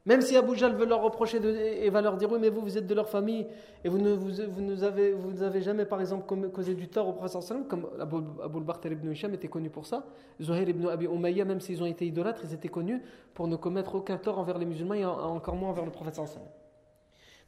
Même 0.06 0.22
si 0.22 0.36
Abu 0.36 0.56
Jal 0.56 0.76
veut 0.76 0.86
leur 0.86 1.02
reprocher 1.04 1.38
et 1.38 1.90
va 1.92 2.02
leur 2.02 2.18
dire 2.18 2.32
oui 2.32 2.40
mais 2.42 2.50
vous 2.50 2.62
vous 2.62 2.78
êtes 2.78 2.88
de 2.88 2.96
leur 2.96 3.08
famille 3.08 3.46
et 3.84 3.90
vous 3.90 4.00
ne 4.00 4.14
vous, 4.14 4.32
vous 4.50 4.62
nous 4.62 4.84
avez 4.84 5.14
vous 5.14 5.44
avez 5.44 5.62
jamais 5.62 5.86
par 5.86 6.02
exemple 6.02 6.26
causé 6.50 6.74
du 6.74 6.88
tort 6.88 7.08
au 7.08 7.14
prophète 7.14 7.68
comme 7.68 7.88
Abu, 8.00 8.18
Abu 8.44 8.60
ibn 8.92 9.12
Hisham 9.12 9.34
était 9.36 9.48
connu 9.48 9.70
pour 9.70 9.86
ça. 9.86 10.06
Zuhair 10.42 10.68
ibn 10.68 10.88
Abi 10.88 11.06
Umayya 11.06 11.46
même 11.46 11.62
s'ils 11.62 11.84
ont 11.84 11.86
été 11.86 12.08
idolâtres 12.08 12.42
ils 12.44 12.54
étaient 12.54 12.68
connus 12.68 13.04
pour 13.36 13.48
ne 13.48 13.56
commettre 13.56 13.94
aucun 13.94 14.18
tort 14.18 14.40
envers 14.40 14.58
les 14.58 14.66
musulmans 14.66 14.96
et 14.96 15.06
encore 15.06 15.56
moins 15.56 15.70
envers 15.70 15.86
le 15.86 15.92
prophète 15.92 16.20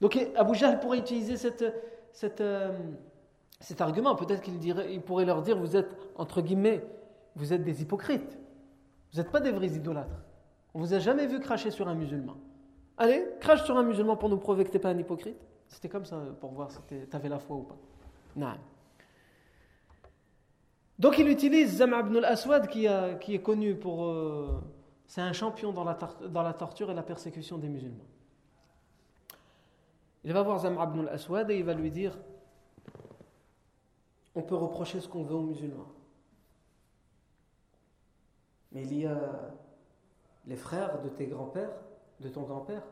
donc 0.03 0.19
Abu 0.35 0.53
Jahl 0.55 0.79
pourrait 0.79 0.97
utiliser 0.97 1.37
cette, 1.37 1.63
cette, 2.11 2.41
euh, 2.41 2.77
cet 3.61 3.79
argument. 3.79 4.15
Peut-être 4.15 4.41
qu'il 4.41 4.55
il 4.91 5.01
pourrait 5.01 5.23
leur 5.23 5.41
dire 5.41 5.57
vous 5.57 5.77
êtes 5.77 5.95
entre 6.15 6.41
guillemets 6.41 6.83
vous 7.35 7.53
êtes 7.53 7.63
des 7.63 7.81
hypocrites. 7.81 8.37
Vous 9.11 9.19
n'êtes 9.21 9.31
pas 9.31 9.39
des 9.39 9.51
vrais 9.51 9.67
idolâtres 9.67 10.21
on 10.73 10.79
vous 10.79 10.93
a 10.93 10.99
jamais 10.99 11.27
vu 11.27 11.39
cracher 11.39 11.71
sur 11.71 11.87
un 11.87 11.95
musulman. 11.95 12.35
Allez, 12.97 13.25
crache 13.39 13.63
sur 13.63 13.77
un 13.77 13.83
musulman 13.83 14.17
pour 14.17 14.29
nous 14.29 14.37
prouver 14.37 14.63
que 14.63 14.69
tu 14.69 14.77
n'es 14.77 14.81
pas 14.81 14.89
un 14.89 14.97
hypocrite. 14.97 15.37
C'était 15.67 15.89
comme 15.89 16.05
ça 16.05 16.19
pour 16.39 16.51
voir 16.51 16.71
si 16.71 16.79
tu 16.87 17.15
avais 17.15 17.29
la 17.29 17.39
foi 17.39 17.57
ou 17.57 17.63
pas. 17.63 17.77
Non. 18.35 18.53
Donc 20.99 21.17
il 21.17 21.27
utilise 21.27 21.77
Zama 21.77 22.01
ibn 22.01 22.17
al-Aswad 22.17 22.67
qui, 22.67 22.87
qui, 23.21 23.35
est 23.35 23.41
connu 23.41 23.75
pour... 23.75 24.05
Euh, 24.05 24.61
c'est 25.07 25.21
un 25.21 25.33
champion 25.33 25.71
dans 25.71 25.83
la, 25.83 25.97
dans 26.29 26.43
la 26.43 26.53
torture 26.53 26.91
et 26.91 26.93
la 26.93 27.03
persécution 27.03 27.57
des 27.57 27.67
musulmans. 27.67 28.05
Il 30.23 30.33
va 30.33 30.41
voir 30.43 30.59
Zama 30.59 30.83
ibn 30.83 31.01
al-Aswad 31.01 31.49
et 31.51 31.57
il 31.57 31.63
va 31.63 31.73
lui 31.73 31.91
dire 31.91 32.17
on 34.35 34.41
peut 34.41 34.55
reprocher 34.55 34.99
ce 34.99 35.07
qu'on 35.07 35.23
veut 35.23 35.35
aux 35.35 35.43
musulmans. 35.43 35.91
Mais 38.71 38.83
il 38.83 38.99
y 38.99 39.05
a 39.05 39.53
les 40.45 40.55
frères 40.55 41.01
de 41.01 41.09
tes 41.09 41.27
grands-pères, 41.27 41.73
de 42.19 42.29
ton 42.29 42.41
grand-père. 42.41 42.83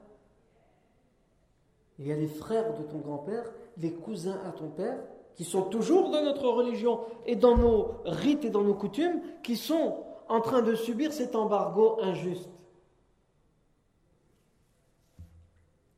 Il 1.99 2.07
y 2.07 2.11
a 2.11 2.15
les 2.15 2.27
frères 2.27 2.77
de 2.77 2.83
ton 2.83 2.99
grand-père, 2.99 3.51
les 3.77 3.93
cousins 3.93 4.39
à 4.45 4.51
ton 4.51 4.69
père, 4.69 4.97
qui 5.35 5.43
sont 5.43 5.63
toujours 5.63 6.09
dans 6.09 6.23
notre 6.23 6.47
religion 6.47 7.01
et 7.25 7.35
dans 7.35 7.57
nos 7.57 7.95
rites 8.05 8.45
et 8.45 8.49
dans 8.49 8.63
nos 8.63 8.73
coutumes, 8.73 9.21
qui 9.43 9.55
sont 9.55 10.03
en 10.27 10.41
train 10.41 10.61
de 10.61 10.75
subir 10.75 11.13
cet 11.13 11.35
embargo 11.35 11.97
injuste. 12.01 12.49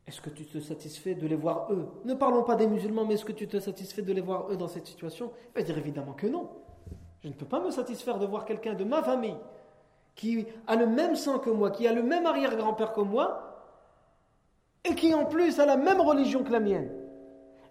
Est-ce 0.07 0.21
que 0.21 0.29
tu 0.29 0.45
te 0.45 0.59
satisfais 0.59 1.15
de 1.15 1.25
les 1.25 1.35
voir 1.35 1.71
eux? 1.71 1.87
Ne 2.05 2.13
parlons 2.13 2.43
pas 2.43 2.55
des 2.55 2.67
musulmans, 2.67 3.05
mais 3.05 3.15
est-ce 3.15 3.25
que 3.25 3.31
tu 3.31 3.47
te 3.47 3.59
satisfais 3.59 4.01
de 4.01 4.13
les 4.13 4.21
voir 4.21 4.51
eux 4.51 4.57
dans 4.57 4.67
cette 4.67 4.85
situation? 4.85 5.31
Il 5.55 5.59
va 5.59 5.63
dire 5.63 5.77
évidemment 5.77 6.13
que 6.13 6.27
non. 6.27 6.49
Je 7.23 7.29
ne 7.29 7.33
peux 7.33 7.45
pas 7.45 7.61
me 7.61 7.71
satisfaire 7.71 8.19
de 8.19 8.25
voir 8.25 8.45
quelqu'un 8.45 8.73
de 8.73 8.83
ma 8.83 9.01
famille 9.01 9.37
qui 10.15 10.45
a 10.67 10.75
le 10.75 10.85
même 10.85 11.15
sang 11.15 11.39
que 11.39 11.49
moi, 11.49 11.71
qui 11.71 11.87
a 11.87 11.93
le 11.93 12.03
même 12.03 12.25
arrière-grand-père 12.25 12.93
que 12.93 13.01
moi, 13.01 13.53
et 14.83 14.95
qui 14.95 15.13
en 15.13 15.25
plus 15.25 15.59
a 15.59 15.65
la 15.65 15.77
même 15.77 16.01
religion 16.01 16.43
que 16.43 16.51
la 16.51 16.59
mienne, 16.59 16.91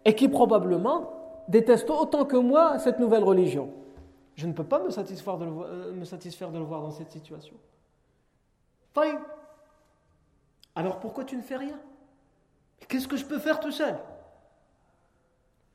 et 0.05 0.15
qui 0.15 0.29
probablement 0.29 1.45
déteste 1.49 1.91
autant 1.91 2.25
que 2.25 2.37
moi 2.37 2.79
cette 2.79 2.99
nouvelle 2.99 3.25
religion. 3.25 3.73
Je 4.35 4.47
ne 4.47 4.53
peux 4.53 4.65
pas 4.65 4.83
me 4.83 4.91
satisfaire 4.91 5.37
de 5.37 5.45
le, 5.45 5.51
euh, 5.51 6.65
voir 6.65 6.83
dans 6.83 6.91
cette 6.91 7.11
situation. 7.11 7.55
Fine. 8.95 9.19
Alors 10.75 11.01
pourquoi 11.01 11.25
tu 11.25 11.37
ne 11.37 11.43
fais 11.43 11.57
rien? 11.57 11.79
Qu'est-ce 12.89 13.09
que 13.09 13.17
je 13.17 13.25
peux 13.25 13.39
faire 13.39 13.61
tout 13.61 13.71
seul? 13.71 13.99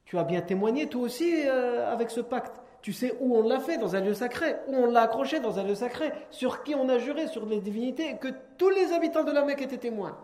Tu 0.05 0.17
as 0.17 0.23
bien 0.23 0.41
témoigné 0.41 0.87
toi 0.87 1.01
aussi 1.01 1.43
euh, 1.45 1.91
avec 1.91 2.09
ce 2.09 2.21
pacte. 2.21 2.61
Tu 2.87 2.93
sais 2.93 3.17
où 3.19 3.35
on 3.35 3.45
l'a 3.45 3.59
fait 3.59 3.77
dans 3.77 3.97
un 3.97 3.99
lieu 3.99 4.13
sacré, 4.13 4.55
où 4.69 4.73
on 4.73 4.85
l'a 4.85 5.01
accroché 5.01 5.41
dans 5.41 5.59
un 5.59 5.63
lieu 5.63 5.75
sacré, 5.75 6.09
sur 6.29 6.63
qui 6.63 6.73
on 6.73 6.87
a 6.87 6.99
juré, 6.99 7.27
sur 7.27 7.45
les 7.45 7.59
divinités, 7.59 8.15
que 8.15 8.29
tous 8.57 8.69
les 8.69 8.93
habitants 8.93 9.25
de 9.25 9.33
la 9.33 9.43
Mecque 9.43 9.61
étaient 9.61 9.77
témoins. 9.77 10.17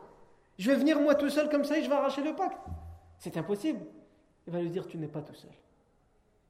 Je 0.57 0.71
vais 0.71 0.77
venir 0.77 0.97
moi 1.01 1.13
tout 1.15 1.29
seul 1.29 1.49
comme 1.49 1.65
ça 1.65 1.77
et 1.77 1.83
je 1.83 1.89
vais 1.89 1.95
arracher 1.95 2.23
le 2.23 2.33
pacte. 2.33 2.57
C'est 3.17 3.35
impossible. 3.35 3.81
Il 4.47 4.53
va 4.53 4.61
lui 4.61 4.69
dire 4.69 4.87
Tu 4.87 4.97
n'es 4.97 5.09
pas 5.09 5.21
tout 5.21 5.33
seul. 5.33 5.49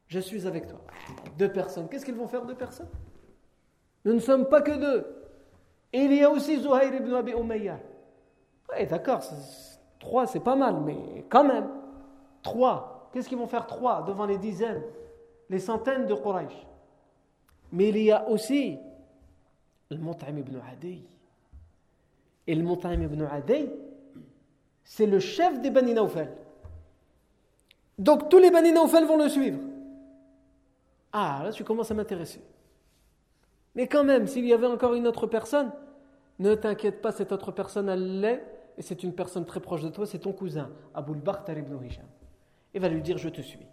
Je 0.05 0.19
suis 0.19 0.45
avec 0.45 0.67
toi. 0.67 0.81
Deux 1.39 1.51
personnes. 1.51 1.89
Qu'est-ce 1.89 2.05
qu'ils 2.05 2.13
vont 2.13 2.27
faire 2.27 2.45
deux 2.45 2.53
personnes? 2.53 2.91
Nous 4.05 4.13
ne 4.13 4.19
sommes 4.19 4.47
pas 4.47 4.61
que 4.61 4.69
deux. 4.69 5.07
Et 5.93 6.01
il 6.01 6.13
y 6.13 6.23
a 6.23 6.29
aussi 6.29 6.59
Zuhair 6.59 6.93
ibn 6.93 7.11
Abi 7.15 7.31
Umayyah. 7.31 7.79
Oui, 8.71 8.85
d'accord, 8.85 9.21
trois 9.97 10.27
c'est 10.27 10.41
pas 10.41 10.55
mal, 10.55 10.75
mais 10.79 11.25
quand 11.27 11.43
même. 11.43 11.71
Trois. 12.43 13.09
Qu'est-ce 13.11 13.27
qu'ils 13.27 13.39
vont 13.39 13.47
faire 13.47 13.65
trois 13.65 14.03
devant 14.03 14.27
les 14.27 14.37
dizaines, 14.37 14.83
les 15.49 15.59
centaines 15.59 16.07
de 16.07 16.13
Quraysh 16.13 16.67
Mais 17.71 17.89
il 17.89 17.97
y 17.97 18.11
a 18.11 18.27
aussi 18.27 18.77
le 19.89 19.97
Mut'im 19.97 20.37
ibn 20.37 20.59
Adi. 20.71 21.03
Et 22.47 22.55
le 22.55 22.63
Mut'im 22.63 23.01
ibn 23.01 23.23
Adi, 23.23 23.69
c'est 24.83 25.05
le 25.05 25.19
chef 25.19 25.61
des 25.61 25.69
Bani 25.69 25.93
Nawfal. 25.93 26.29
Donc 27.97 28.29
tous 28.29 28.39
les 28.39 28.51
Bani 28.51 28.71
Nawfal 28.71 29.05
vont 29.05 29.17
le 29.17 29.29
suivre. 29.29 29.59
Ah, 31.11 31.41
là 31.43 31.51
tu 31.51 31.63
commences 31.63 31.91
à 31.91 31.93
m'intéresser. 31.93 32.41
Mais 33.75 33.87
quand 33.87 34.03
même, 34.03 34.27
s'il 34.27 34.45
y 34.45 34.53
avait 34.53 34.67
encore 34.67 34.93
une 34.93 35.07
autre 35.07 35.27
personne, 35.27 35.71
ne 36.39 36.55
t'inquiète 36.55 37.01
pas, 37.01 37.11
cette 37.11 37.31
autre 37.31 37.51
personne, 37.51 37.89
elle 37.89 38.19
l'est, 38.19 38.43
et 38.77 38.81
c'est 38.81 39.03
une 39.03 39.13
personne 39.13 39.45
très 39.45 39.59
proche 39.59 39.83
de 39.83 39.89
toi, 39.89 40.05
c'est 40.05 40.19
ton 40.19 40.33
cousin, 40.33 40.71
Abul 40.93 41.17
Bakhtar 41.17 41.57
ibn 41.57 41.83
Hisham. 41.83 42.05
Il 42.73 42.81
va 42.81 42.89
lui 42.89 43.01
dire 43.01 43.17
Je 43.17 43.29
te 43.29 43.41
suis. 43.41 43.65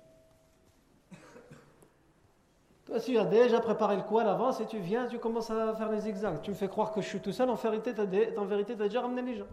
Toi, 2.91 2.99
tu 2.99 3.17
as 3.17 3.25
déjà 3.25 3.61
préparé 3.61 3.95
le 3.95 4.03
coup 4.03 4.19
à 4.19 4.25
l'avance 4.25 4.61
et 4.61 4.67
tu 4.67 4.81
viens, 4.81 5.07
tu 5.07 5.21
commences 5.21 5.49
à 5.49 5.75
faire 5.77 5.93
les 5.93 6.09
examens. 6.09 6.39
Tu 6.39 6.51
me 6.51 6.57
fais 6.57 6.67
croire 6.67 6.91
que 6.91 7.01
je 7.01 7.07
suis 7.07 7.21
tout 7.21 7.31
seul, 7.31 7.49
en 7.49 7.55
vérité, 7.55 7.95
tu 7.95 8.01
as, 8.01 8.07
déjà 8.07 9.01
ramené 9.01 9.23
les 9.23 9.37
gens. 9.37 9.47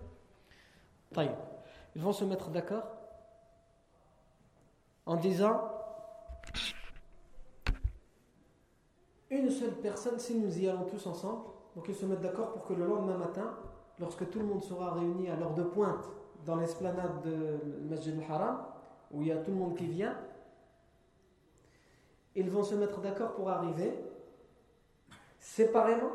Ils 1.95 2.02
vont 2.02 2.13
se 2.13 2.26
mettre 2.26 2.50
d'accord 2.50 2.88
en 5.06 5.17
disant 5.17 5.62
une 9.30 9.52
seule 9.52 9.76
personne, 9.84 10.17
si 10.17 10.34
nous 10.34 10.58
y 10.58 10.67
allons 10.67 10.86
tous 10.86 11.06
ensemble, 11.06 11.43
donc 11.76 11.86
ils 11.89 11.95
se 11.95 12.08
mettent 12.08 12.21
d'accord 12.21 12.54
pour 12.54 12.65
que 12.65 12.73
le 12.73 12.88
lendemain 12.88 13.17
matin, 13.17 13.54
lorsque 14.00 14.28
tout 14.32 14.39
le 14.39 14.45
monde 14.45 14.63
sera 14.63 14.95
réuni 14.95 15.30
à 15.30 15.36
l'heure 15.36 15.54
de 15.54 15.62
pointe 15.62 16.10
dans 16.43 16.56
l'esplanade 16.56 17.21
de 17.23 17.60
Masjid 17.88 18.15
al-Haram, 18.17 18.65
où 19.12 19.21
il 19.21 19.28
y 19.28 19.32
a 19.32 19.38
tout 19.38 19.52
le 19.52 19.58
monde 19.58 19.76
qui 19.76 19.86
vient, 19.86 20.17
ils 22.38 22.50
vont 22.50 22.63
se 22.63 22.76
mettre 22.76 23.02
d'accord 23.02 23.34
pour 23.34 23.50
arriver 23.50 23.91
séparément 25.39 26.12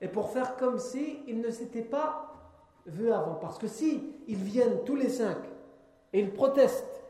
et 0.00 0.08
pour 0.08 0.30
faire 0.30 0.56
comme 0.56 0.78
si 0.78 1.20
ils 1.28 1.40
ne 1.40 1.50
s'étaient 1.50 1.82
pas 1.82 2.32
vus 2.86 3.12
avant. 3.12 3.34
Parce 3.34 3.58
que 3.58 3.66
si 3.66 4.14
ils 4.26 4.36
viennent 4.36 4.82
tous 4.84 4.96
les 4.96 5.10
cinq 5.10 5.36
et 6.12 6.20
ils 6.20 6.32
protestent 6.32 7.04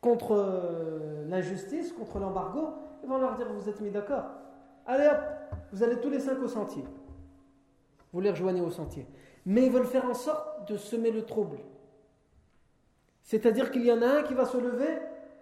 contre 0.00 0.32
euh, 0.32 1.26
l'injustice, 1.28 1.92
contre 1.92 2.18
l'embargo, 2.18 2.70
ils 3.02 3.08
vont 3.08 3.18
leur 3.18 3.36
dire 3.36 3.46
Vous 3.52 3.68
êtes 3.68 3.80
mis 3.80 3.90
d'accord 3.90 4.24
Allez 4.86 5.06
hop, 5.06 5.20
vous 5.72 5.82
allez 5.82 6.00
tous 6.00 6.10
les 6.10 6.20
cinq 6.20 6.40
au 6.42 6.48
sentier. 6.48 6.84
Vous 8.12 8.20
les 8.20 8.30
rejoignez 8.30 8.62
au 8.62 8.70
sentier. 8.70 9.06
Mais 9.44 9.66
ils 9.66 9.72
veulent 9.72 9.86
faire 9.86 10.06
en 10.06 10.14
sorte 10.14 10.66
de 10.68 10.78
semer 10.78 11.10
le 11.10 11.26
trouble. 11.26 11.58
C'est-à-dire 13.22 13.70
qu'il 13.70 13.84
y 13.84 13.92
en 13.92 14.00
a 14.00 14.06
un 14.06 14.22
qui 14.22 14.32
va 14.32 14.46
se 14.46 14.56
lever 14.56 14.98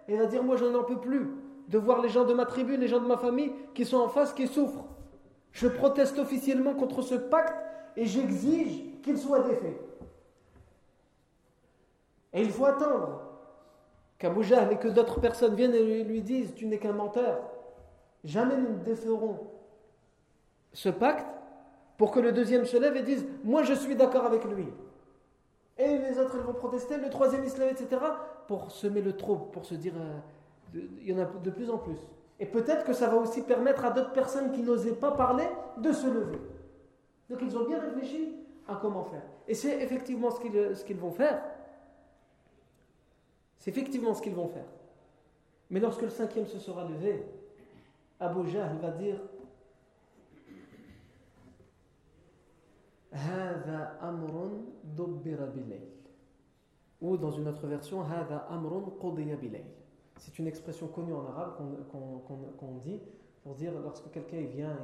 et 0.09 0.17
va 0.17 0.25
dire 0.25 0.43
Moi, 0.43 0.57
je 0.57 0.65
n'en 0.65 0.83
peux 0.83 0.99
plus 0.99 1.27
de 1.67 1.77
voir 1.77 2.01
les 2.01 2.09
gens 2.09 2.23
de 2.23 2.33
ma 2.33 2.45
tribu, 2.45 2.77
les 2.77 2.87
gens 2.87 2.99
de 2.99 3.07
ma 3.07 3.17
famille 3.17 3.51
qui 3.73 3.85
sont 3.85 3.97
en 3.97 4.07
face, 4.07 4.33
qui 4.33 4.47
souffrent. 4.47 4.85
Je 5.51 5.67
proteste 5.67 6.19
officiellement 6.19 6.73
contre 6.73 7.01
ce 7.01 7.15
pacte 7.15 7.55
et 7.95 8.05
j'exige 8.05 8.83
qu'il 9.01 9.17
soit 9.17 9.41
défait. 9.41 9.79
Et 12.33 12.41
il 12.41 12.51
faut 12.51 12.65
attendre 12.65 13.21
qu'Abu 14.19 14.43
Jahl 14.43 14.71
et 14.71 14.77
que 14.77 14.87
d'autres 14.87 15.19
personnes 15.19 15.55
viennent 15.55 15.73
et 15.73 16.03
lui 16.03 16.21
disent 16.21 16.53
Tu 16.55 16.67
n'es 16.67 16.77
qu'un 16.77 16.93
menteur. 16.93 17.39
Jamais 18.23 18.57
nous 18.57 18.73
ne 18.73 18.83
déferons 18.83 19.39
ce 20.73 20.89
pacte 20.89 21.25
pour 21.97 22.11
que 22.11 22.19
le 22.19 22.31
deuxième 22.31 22.65
se 22.65 22.77
lève 22.77 22.95
et 22.95 23.03
dise 23.03 23.25
Moi 23.43 23.63
je 23.63 23.73
suis 23.73 23.95
d'accord 23.95 24.25
avec 24.25 24.43
lui. 24.45 24.67
Et 25.77 25.97
les 25.97 26.19
autres 26.19 26.35
ils 26.35 26.43
vont 26.45 26.53
protester, 26.53 26.97
le 26.97 27.09
troisième 27.09 27.43
islam, 27.43 27.69
etc. 27.69 28.01
pour 28.47 28.71
semer 28.71 29.01
le 29.01 29.15
trouble, 29.15 29.49
pour 29.51 29.65
se 29.65 29.75
dire 29.75 29.93
euh, 29.95 30.17
Il 30.73 31.03
y 31.09 31.13
en 31.13 31.19
a 31.19 31.25
de 31.25 31.49
plus 31.49 31.69
en 31.69 31.77
plus. 31.77 31.97
Et 32.39 32.45
peut-être 32.45 32.85
que 32.85 32.93
ça 32.93 33.07
va 33.09 33.17
aussi 33.17 33.41
permettre 33.41 33.85
à 33.85 33.91
d'autres 33.91 34.13
personnes 34.13 34.51
qui 34.51 34.61
n'osaient 34.61 34.95
pas 34.95 35.11
parler 35.11 35.47
de 35.77 35.91
se 35.91 36.07
lever. 36.07 36.39
Donc 37.29 37.39
ils 37.41 37.57
ont 37.57 37.65
bien 37.65 37.79
réfléchi 37.79 38.35
à 38.67 38.75
comment 38.75 39.03
faire. 39.05 39.23
Et 39.47 39.53
c'est 39.53 39.81
effectivement 39.81 40.29
ce 40.29 40.39
qu'ils, 40.39 40.97
vont 40.97 41.11
faire. 41.11 41.41
C'est 43.57 43.71
effectivement 43.71 44.13
ce 44.13 44.21
qu'ils 44.21 44.35
vont 44.35 44.47
faire. 44.47 44.67
Mais 45.69 45.79
lorsque 45.79 46.03
le 46.03 46.09
cinquième 46.09 46.47
se 46.47 46.59
sera 46.59 46.87
levé, 46.87 47.25
Abu 48.19 48.47
Jahl 48.49 48.77
va 48.77 48.91
dire 48.91 49.19
Ou 57.01 57.17
dans 57.17 57.31
une 57.31 57.47
autre 57.47 57.67
version, 57.67 58.03
C'est 60.17 60.39
une 60.39 60.47
expression 60.47 60.87
connue 60.87 61.13
en 61.13 61.25
arabe 61.25 61.57
qu'on 62.59 62.75
dit 62.77 62.99
pour 63.43 63.55
dire 63.55 63.71
lorsque 63.83 64.09
quelqu'un 64.11 64.41
vient 64.41 64.77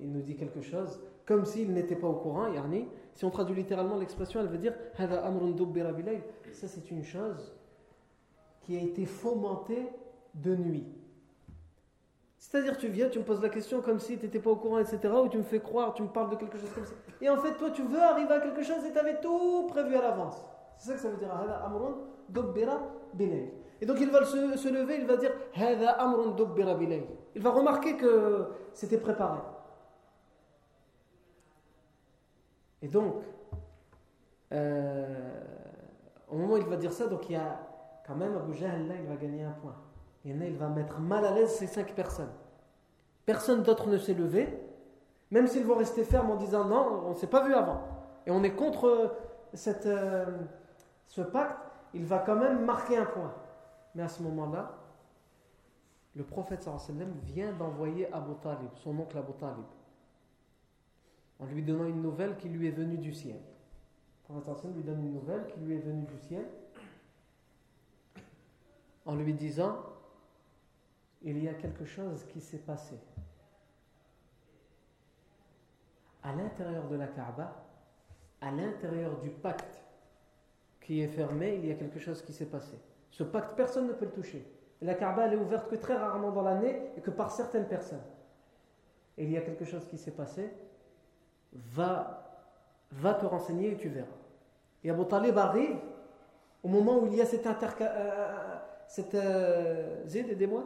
et, 0.00 0.06
nous 0.06 0.20
dit 0.20 0.36
quelque 0.36 0.60
chose, 0.60 1.00
comme 1.24 1.44
s'il 1.44 1.72
n'était 1.72 1.96
pas 1.96 2.06
au 2.06 2.14
courant, 2.14 2.46
yani, 2.52 2.86
si 3.14 3.24
on 3.24 3.30
traduit 3.30 3.56
littéralement 3.56 3.96
l'expression, 3.96 4.40
elle 4.40 4.48
veut 4.48 4.58
dire 4.58 4.74
Ça, 6.52 6.68
c'est 6.68 6.90
une 6.90 7.02
chose 7.02 7.54
qui 8.60 8.76
a 8.76 8.80
été 8.80 9.06
fomentée 9.06 9.88
de 10.34 10.54
nuit. 10.54 10.86
C'est-à-dire, 12.38 12.76
tu 12.76 12.88
viens, 12.88 13.08
tu 13.08 13.18
me 13.18 13.24
poses 13.24 13.40
la 13.42 13.48
question 13.48 13.80
comme 13.80 13.98
si 13.98 14.18
tu 14.18 14.26
n'étais 14.26 14.38
pas 14.38 14.50
au 14.50 14.56
courant, 14.56 14.78
etc., 14.78 15.00
ou 15.24 15.28
tu 15.28 15.38
me 15.38 15.42
fais 15.42 15.60
croire, 15.60 15.94
tu 15.94 16.02
me 16.02 16.08
parles 16.08 16.30
de 16.30 16.36
quelque 16.36 16.58
chose 16.58 16.70
comme 16.74 16.84
ça. 16.84 16.94
Et 17.20 17.28
en 17.28 17.38
fait, 17.38 17.56
toi, 17.56 17.70
tu 17.70 17.82
veux 17.82 18.00
arriver 18.00 18.32
à 18.32 18.40
quelque 18.40 18.62
chose 18.62 18.84
et 18.84 18.92
tu 18.92 18.98
avais 18.98 19.20
tout 19.20 19.66
prévu 19.68 19.96
à 19.96 20.02
l'avance. 20.02 20.44
C'est 20.78 20.88
ça 20.88 20.94
que 20.94 21.00
ça 21.00 21.08
veut 21.08 21.16
dire. 21.16 21.30
Et 23.80 23.86
donc, 23.86 23.98
il 24.00 24.10
va 24.10 24.24
se, 24.24 24.68
lever, 24.68 24.96
il 24.98 25.06
va 25.06 25.16
dire 25.16 25.32
Il 27.34 27.42
va 27.42 27.50
remarquer 27.50 27.96
que 27.96 28.48
c'était 28.72 28.98
préparé. 28.98 29.40
Et 32.82 32.88
donc, 32.88 33.22
euh, 34.52 35.06
au 36.30 36.36
moment 36.36 36.54
où 36.54 36.58
il 36.58 36.66
va 36.66 36.76
dire 36.76 36.92
ça, 36.92 37.06
donc 37.06 37.28
il 37.28 37.32
y 37.32 37.36
a 37.36 37.60
quand 38.06 38.14
même 38.14 38.36
Abu 38.36 38.54
Jahl 38.54 38.86
là, 38.86 38.94
il 39.00 39.06
va 39.06 39.16
gagner 39.16 39.42
un 39.42 39.50
point. 39.50 39.74
En 40.26 40.40
a, 40.40 40.44
il 40.44 40.56
va 40.56 40.68
mettre 40.68 40.98
mal 40.98 41.24
à 41.24 41.32
l'aise 41.32 41.50
ces 41.50 41.66
cinq 41.66 41.94
personnes. 41.94 42.30
Personne 43.24 43.62
d'autre 43.62 43.88
ne 43.88 43.98
s'est 43.98 44.14
levé, 44.14 44.60
même 45.30 45.46
s'ils 45.46 45.64
vont 45.64 45.76
rester 45.76 46.04
fermes 46.04 46.30
en 46.30 46.36
disant 46.36 46.64
non, 46.64 47.02
on 47.06 47.10
ne 47.10 47.14
s'est 47.14 47.26
pas 47.26 47.44
vu 47.44 47.54
avant. 47.54 47.80
Et 48.26 48.30
on 48.30 48.42
est 48.42 48.54
contre 48.54 49.16
cette, 49.52 49.86
euh, 49.86 50.26
ce 51.06 51.22
pacte, 51.22 51.58
il 51.94 52.04
va 52.04 52.18
quand 52.18 52.36
même 52.36 52.64
marquer 52.64 52.96
un 52.96 53.04
point. 53.04 53.32
Mais 53.96 54.02
à 54.02 54.08
ce 54.08 54.22
moment-là, 54.24 54.78
le 56.14 56.22
prophète 56.22 56.64
sallam 56.64 57.14
vient 57.24 57.50
d'envoyer 57.54 58.12
Abu 58.12 58.34
Talib, 58.42 58.68
son 58.74 58.98
oncle 58.98 59.16
Abu 59.16 59.32
Talib, 59.40 59.64
en 61.38 61.46
lui 61.46 61.62
donnant 61.62 61.86
une 61.86 62.02
nouvelle 62.02 62.36
qui 62.36 62.50
lui 62.50 62.68
est 62.68 62.72
venue 62.72 62.98
du 62.98 63.14
ciel. 63.14 63.40
Le 64.28 64.38
prophète 64.38 64.74
lui 64.74 64.82
donne 64.82 65.00
une 65.00 65.14
nouvelle 65.14 65.46
qui 65.46 65.60
lui 65.60 65.76
est 65.76 65.80
venue 65.80 66.04
du 66.04 66.18
ciel, 66.18 66.46
en 69.06 69.14
lui 69.14 69.32
disant 69.32 69.78
il 71.22 71.42
y 71.42 71.48
a 71.48 71.54
quelque 71.54 71.86
chose 71.86 72.22
qui 72.26 72.42
s'est 72.42 72.58
passé. 72.58 72.96
À 76.22 76.34
l'intérieur 76.34 76.86
de 76.86 76.96
la 76.96 77.06
Kaaba, 77.06 77.64
à 78.42 78.50
l'intérieur 78.50 79.18
du 79.20 79.30
pacte 79.30 79.80
qui 80.82 81.00
est 81.00 81.08
fermé, 81.08 81.54
il 81.54 81.64
y 81.64 81.72
a 81.72 81.76
quelque 81.76 81.98
chose 81.98 82.20
qui 82.20 82.34
s'est 82.34 82.50
passé. 82.50 82.76
Ce 83.16 83.22
pacte, 83.22 83.56
personne 83.56 83.86
ne 83.86 83.94
peut 83.94 84.04
le 84.04 84.10
toucher. 84.10 84.46
la 84.82 84.94
Kaaba, 84.94 85.24
elle 85.24 85.32
est 85.32 85.42
ouverte 85.42 85.70
que 85.70 85.76
très 85.76 85.96
rarement 85.96 86.32
dans 86.32 86.42
l'année 86.42 86.92
et 86.98 87.00
que 87.00 87.10
par 87.10 87.30
certaines 87.30 87.66
personnes. 87.66 88.02
Et 89.16 89.24
il 89.24 89.30
y 89.30 89.38
a 89.38 89.40
quelque 89.40 89.64
chose 89.64 89.86
qui 89.88 89.96
s'est 89.96 90.10
passé. 90.10 90.52
Va, 91.54 92.28
va 92.92 93.14
te 93.14 93.24
renseigner 93.24 93.72
et 93.72 93.76
tu 93.78 93.88
verras. 93.88 94.08
Et 94.84 94.90
Abu 94.90 95.06
Talib 95.06 95.38
arrive 95.38 95.78
au 96.62 96.68
moment 96.68 96.98
où 96.98 97.06
il 97.06 97.14
y 97.14 97.22
a 97.22 97.24
cette 97.24 97.46
interca... 97.46 97.86
Euh, 97.86 98.58
cette 98.86 99.14
euh, 99.14 100.04
aidez-moi 100.12 100.64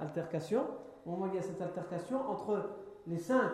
altercation, 0.00 0.62
au 1.04 1.10
moment 1.10 1.26
où 1.26 1.28
il 1.28 1.34
y 1.34 1.38
a 1.38 1.42
cette 1.42 1.60
altercation 1.60 2.18
entre 2.28 2.70
les 3.06 3.18
cinq 3.18 3.50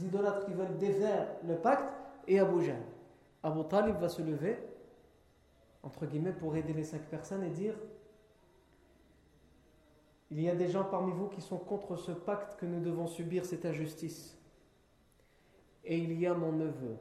idolâtres 0.00 0.46
qui 0.46 0.52
veulent 0.52 0.78
défaire 0.78 1.26
le 1.46 1.56
pacte 1.56 1.92
et 2.28 2.38
Abu 2.38 2.62
Jahl. 2.62 2.80
Abu 3.42 3.64
Talib 3.64 3.96
va 3.96 4.08
se 4.08 4.22
lever, 4.22 4.56
entre 5.84 6.06
guillemets, 6.06 6.32
pour 6.32 6.56
aider 6.56 6.72
les 6.72 6.84
cinq 6.84 7.02
personnes 7.02 7.44
et 7.44 7.50
dire 7.50 7.74
Il 10.30 10.40
y 10.40 10.48
a 10.48 10.54
des 10.54 10.68
gens 10.68 10.84
parmi 10.84 11.12
vous 11.12 11.28
qui 11.28 11.40
sont 11.40 11.58
contre 11.58 11.96
ce 11.96 12.12
pacte 12.12 12.58
que 12.58 12.66
nous 12.66 12.80
devons 12.80 13.06
subir 13.06 13.44
cette 13.44 13.66
injustice. 13.66 14.38
Et 15.84 15.98
il 15.98 16.18
y 16.18 16.26
a 16.26 16.34
mon 16.34 16.52
neveu 16.52 16.96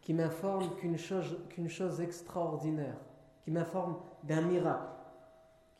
qui 0.00 0.14
m'informe 0.14 0.74
qu'une 0.76 0.96
chose, 0.96 2.00
extraordinaire, 2.00 2.96
qui 3.42 3.50
m'informe 3.50 3.98
d'un 4.22 4.42
miracle 4.42 4.92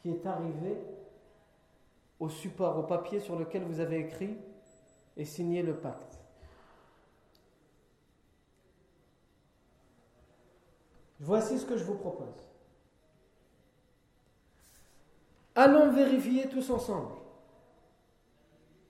qui 0.00 0.10
est 0.10 0.26
arrivé 0.26 0.76
au 2.20 2.28
support, 2.28 2.78
au 2.78 2.82
papier 2.82 3.20
sur 3.20 3.38
lequel 3.38 3.62
vous 3.62 3.80
avez 3.80 4.00
écrit 4.00 4.36
et 5.16 5.24
signé 5.24 5.62
le 5.62 5.76
pacte. 5.76 6.17
Voici 11.20 11.58
ce 11.58 11.66
que 11.66 11.76
je 11.76 11.84
vous 11.84 11.96
propose. 11.96 12.48
Allons 15.54 15.90
vérifier 15.90 16.48
tous 16.48 16.70
ensemble. 16.70 17.12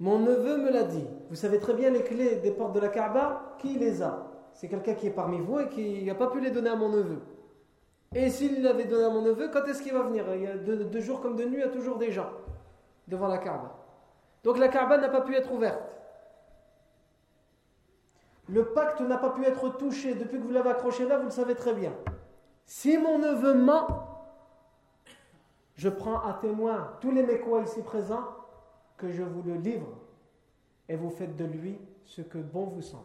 Mon 0.00 0.18
neveu 0.18 0.58
me 0.58 0.70
l'a 0.70 0.84
dit. 0.84 1.06
Vous 1.30 1.36
savez 1.36 1.58
très 1.58 1.74
bien 1.74 1.90
les 1.90 2.02
clés 2.02 2.36
des 2.36 2.50
portes 2.50 2.74
de 2.74 2.80
la 2.80 2.88
Kaaba, 2.88 3.56
qui 3.58 3.78
les 3.78 4.02
a? 4.02 4.26
C'est 4.52 4.68
quelqu'un 4.68 4.94
qui 4.94 5.06
est 5.06 5.12
parmi 5.12 5.40
vous 5.40 5.60
et 5.60 5.68
qui 5.68 6.04
n'a 6.04 6.14
pas 6.14 6.28
pu 6.28 6.40
les 6.40 6.50
donner 6.50 6.70
à 6.70 6.76
mon 6.76 6.90
neveu. 6.90 7.20
Et 8.14 8.28
s'il 8.30 8.62
l'avait 8.62 8.84
donné 8.84 9.04
à 9.04 9.10
mon 9.10 9.22
neveu, 9.22 9.48
quand 9.48 9.64
est-ce 9.64 9.82
qu'il 9.82 9.92
va 9.92 10.02
venir? 10.02 10.24
Il 10.34 10.42
y 10.42 10.46
a 10.46 10.56
deux, 10.56 10.88
comme 11.22 11.36
de 11.36 11.44
nuit, 11.44 11.58
il 11.58 11.60
y 11.60 11.62
a 11.62 11.68
toujours 11.68 11.96
des 11.96 12.10
gens 12.10 12.30
devant 13.06 13.28
la 13.28 13.38
Kaaba. 13.38 13.76
Donc 14.44 14.58
la 14.58 14.68
Kaaba 14.68 14.98
n'a 14.98 15.08
pas 15.08 15.22
pu 15.22 15.34
être 15.34 15.52
ouverte. 15.52 15.87
Le 18.48 18.64
pacte 18.64 19.00
n'a 19.00 19.18
pas 19.18 19.30
pu 19.30 19.44
être 19.44 19.68
touché 19.76 20.14
depuis 20.14 20.38
que 20.38 20.42
vous 20.42 20.50
l'avez 20.50 20.70
accroché 20.70 21.06
là, 21.06 21.18
vous 21.18 21.26
le 21.26 21.30
savez 21.30 21.54
très 21.54 21.74
bien. 21.74 21.92
Si 22.64 22.96
mon 22.96 23.18
neveu 23.18 23.54
ment, 23.54 24.08
je 25.74 25.88
prends 25.88 26.20
à 26.20 26.34
témoin 26.34 26.96
tous 27.00 27.10
les 27.10 27.22
Mécois 27.22 27.62
ici 27.62 27.82
présents 27.82 28.26
que 28.96 29.10
je 29.12 29.22
vous 29.22 29.42
le 29.42 29.54
livre 29.54 29.88
et 30.88 30.96
vous 30.96 31.10
faites 31.10 31.36
de 31.36 31.44
lui 31.44 31.78
ce 32.04 32.22
que 32.22 32.38
bon 32.38 32.64
vous 32.64 32.82
semble. 32.82 33.04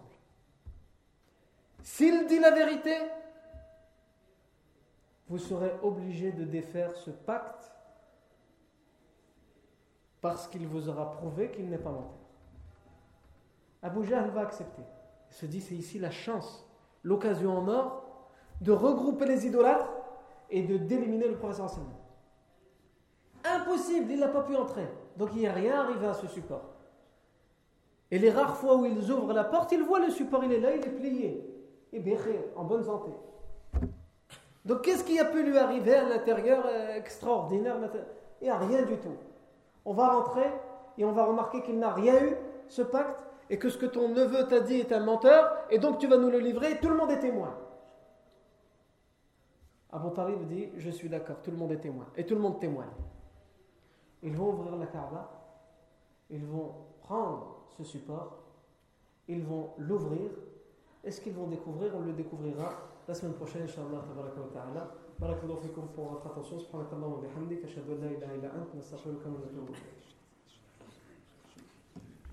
S'il 1.83 2.25
dit 2.27 2.39
la 2.39 2.51
vérité, 2.51 2.95
vous 5.27 5.37
serez 5.37 5.73
obligé 5.81 6.31
de 6.31 6.45
défaire 6.45 6.95
ce 6.95 7.11
pacte 7.11 7.71
parce 10.21 10.47
qu'il 10.47 10.65
vous 10.67 10.87
aura 10.87 11.11
prouvé 11.11 11.51
qu'il 11.51 11.69
n'est 11.69 11.77
pas 11.77 11.91
menteur. 11.91 12.17
Abu 13.81 14.03
va 14.03 14.41
accepter. 14.41 14.83
Il 15.33 15.35
se 15.35 15.45
dit 15.47 15.61
c'est 15.61 15.73
ici 15.73 15.97
la 15.97 16.11
chance, 16.11 16.63
l'occasion 17.01 17.57
en 17.57 17.67
or 17.67 18.03
de 18.61 18.71
regrouper 18.71 19.25
les 19.25 19.47
idolâtres 19.47 19.91
et 20.51 20.61
de 20.61 20.77
d'éliminer 20.77 21.27
le 21.27 21.35
professeur 21.35 21.65
enseignement. 21.65 21.99
Impossible, 23.43 24.11
il 24.11 24.19
n'a 24.19 24.27
pas 24.27 24.43
pu 24.43 24.55
entrer. 24.55 24.87
Donc 25.17 25.29
il 25.33 25.39
n'y 25.39 25.47
a 25.47 25.53
rien 25.53 25.79
arrivé 25.79 26.05
à 26.05 26.13
ce 26.13 26.27
support. 26.27 26.69
Et 28.11 28.19
les 28.19 28.29
rares 28.29 28.57
fois 28.57 28.75
où 28.75 28.85
ils 28.85 29.11
ouvrent 29.11 29.33
la 29.33 29.43
porte, 29.43 29.71
ils 29.71 29.81
voient 29.81 29.99
le 29.99 30.11
support, 30.11 30.43
il 30.43 30.53
est 30.53 30.59
là, 30.59 30.75
il 30.75 30.85
est 30.85 30.91
plié. 30.91 31.43
Et 31.91 31.99
bien, 31.99 32.17
en 32.55 32.63
bonne 32.63 32.83
santé. 32.83 33.11
Donc 34.65 34.83
qu'est-ce 34.83 35.03
qui 35.03 35.19
a 35.19 35.25
pu 35.25 35.41
lui 35.41 35.57
arriver 35.57 35.95
à 35.95 36.07
l'intérieur 36.07 36.63
euh, 36.67 36.95
extraordinaire 36.95 37.77
Il 38.39 38.43
n'y 38.43 38.49
a 38.51 38.57
rien 38.57 38.83
du 38.83 38.97
tout. 38.97 39.17
On 39.83 39.93
va 39.93 40.09
rentrer 40.09 40.45
et 40.99 41.03
on 41.03 41.11
va 41.11 41.25
remarquer 41.25 41.63
qu'il 41.63 41.79
n'a 41.79 41.91
rien 41.91 42.23
eu, 42.23 42.35
ce 42.67 42.83
pacte, 42.83 43.19
et 43.49 43.57
que 43.57 43.69
ce 43.69 43.77
que 43.77 43.85
ton 43.85 44.09
neveu 44.09 44.47
t'a 44.47 44.61
dit 44.61 44.75
est 44.75 44.91
un 44.91 45.03
menteur, 45.03 45.65
et 45.69 45.79
donc 45.79 45.99
tu 45.99 46.07
vas 46.07 46.17
nous 46.17 46.29
le 46.29 46.39
livrer, 46.39 46.73
et 46.73 46.79
tout 46.79 46.89
le 46.89 46.95
monde 46.95 47.11
est 47.11 47.19
témoin. 47.19 47.55
Abu 49.91 50.11
Talib 50.13 50.47
dit, 50.47 50.69
je 50.77 50.89
suis 50.89 51.09
d'accord, 51.09 51.41
tout 51.43 51.51
le 51.51 51.57
monde 51.57 51.71
est 51.71 51.79
témoin, 51.79 52.07
et 52.15 52.25
tout 52.25 52.35
le 52.35 52.41
monde 52.41 52.59
témoigne. 52.59 52.89
Ils 54.23 54.35
vont 54.35 54.49
ouvrir 54.53 54.75
la 54.75 54.87
Kaaba, 54.87 55.29
ils 56.29 56.45
vont 56.45 56.73
prendre 57.01 57.65
ce 57.77 57.83
support, 57.83 58.39
ils 59.27 59.43
vont 59.43 59.71
l'ouvrir. 59.77 60.31
Est-ce 61.03 61.21
qu'ils 61.21 61.33
vont 61.33 61.47
découvrir 61.47 61.91
On 61.95 62.01
le 62.01 62.13
découvrira 62.13 62.73
la 63.07 63.13
semaine 63.13 63.33
prochaine, 63.33 63.63
Inch'Allah, 63.63 64.03
wa 64.15 64.23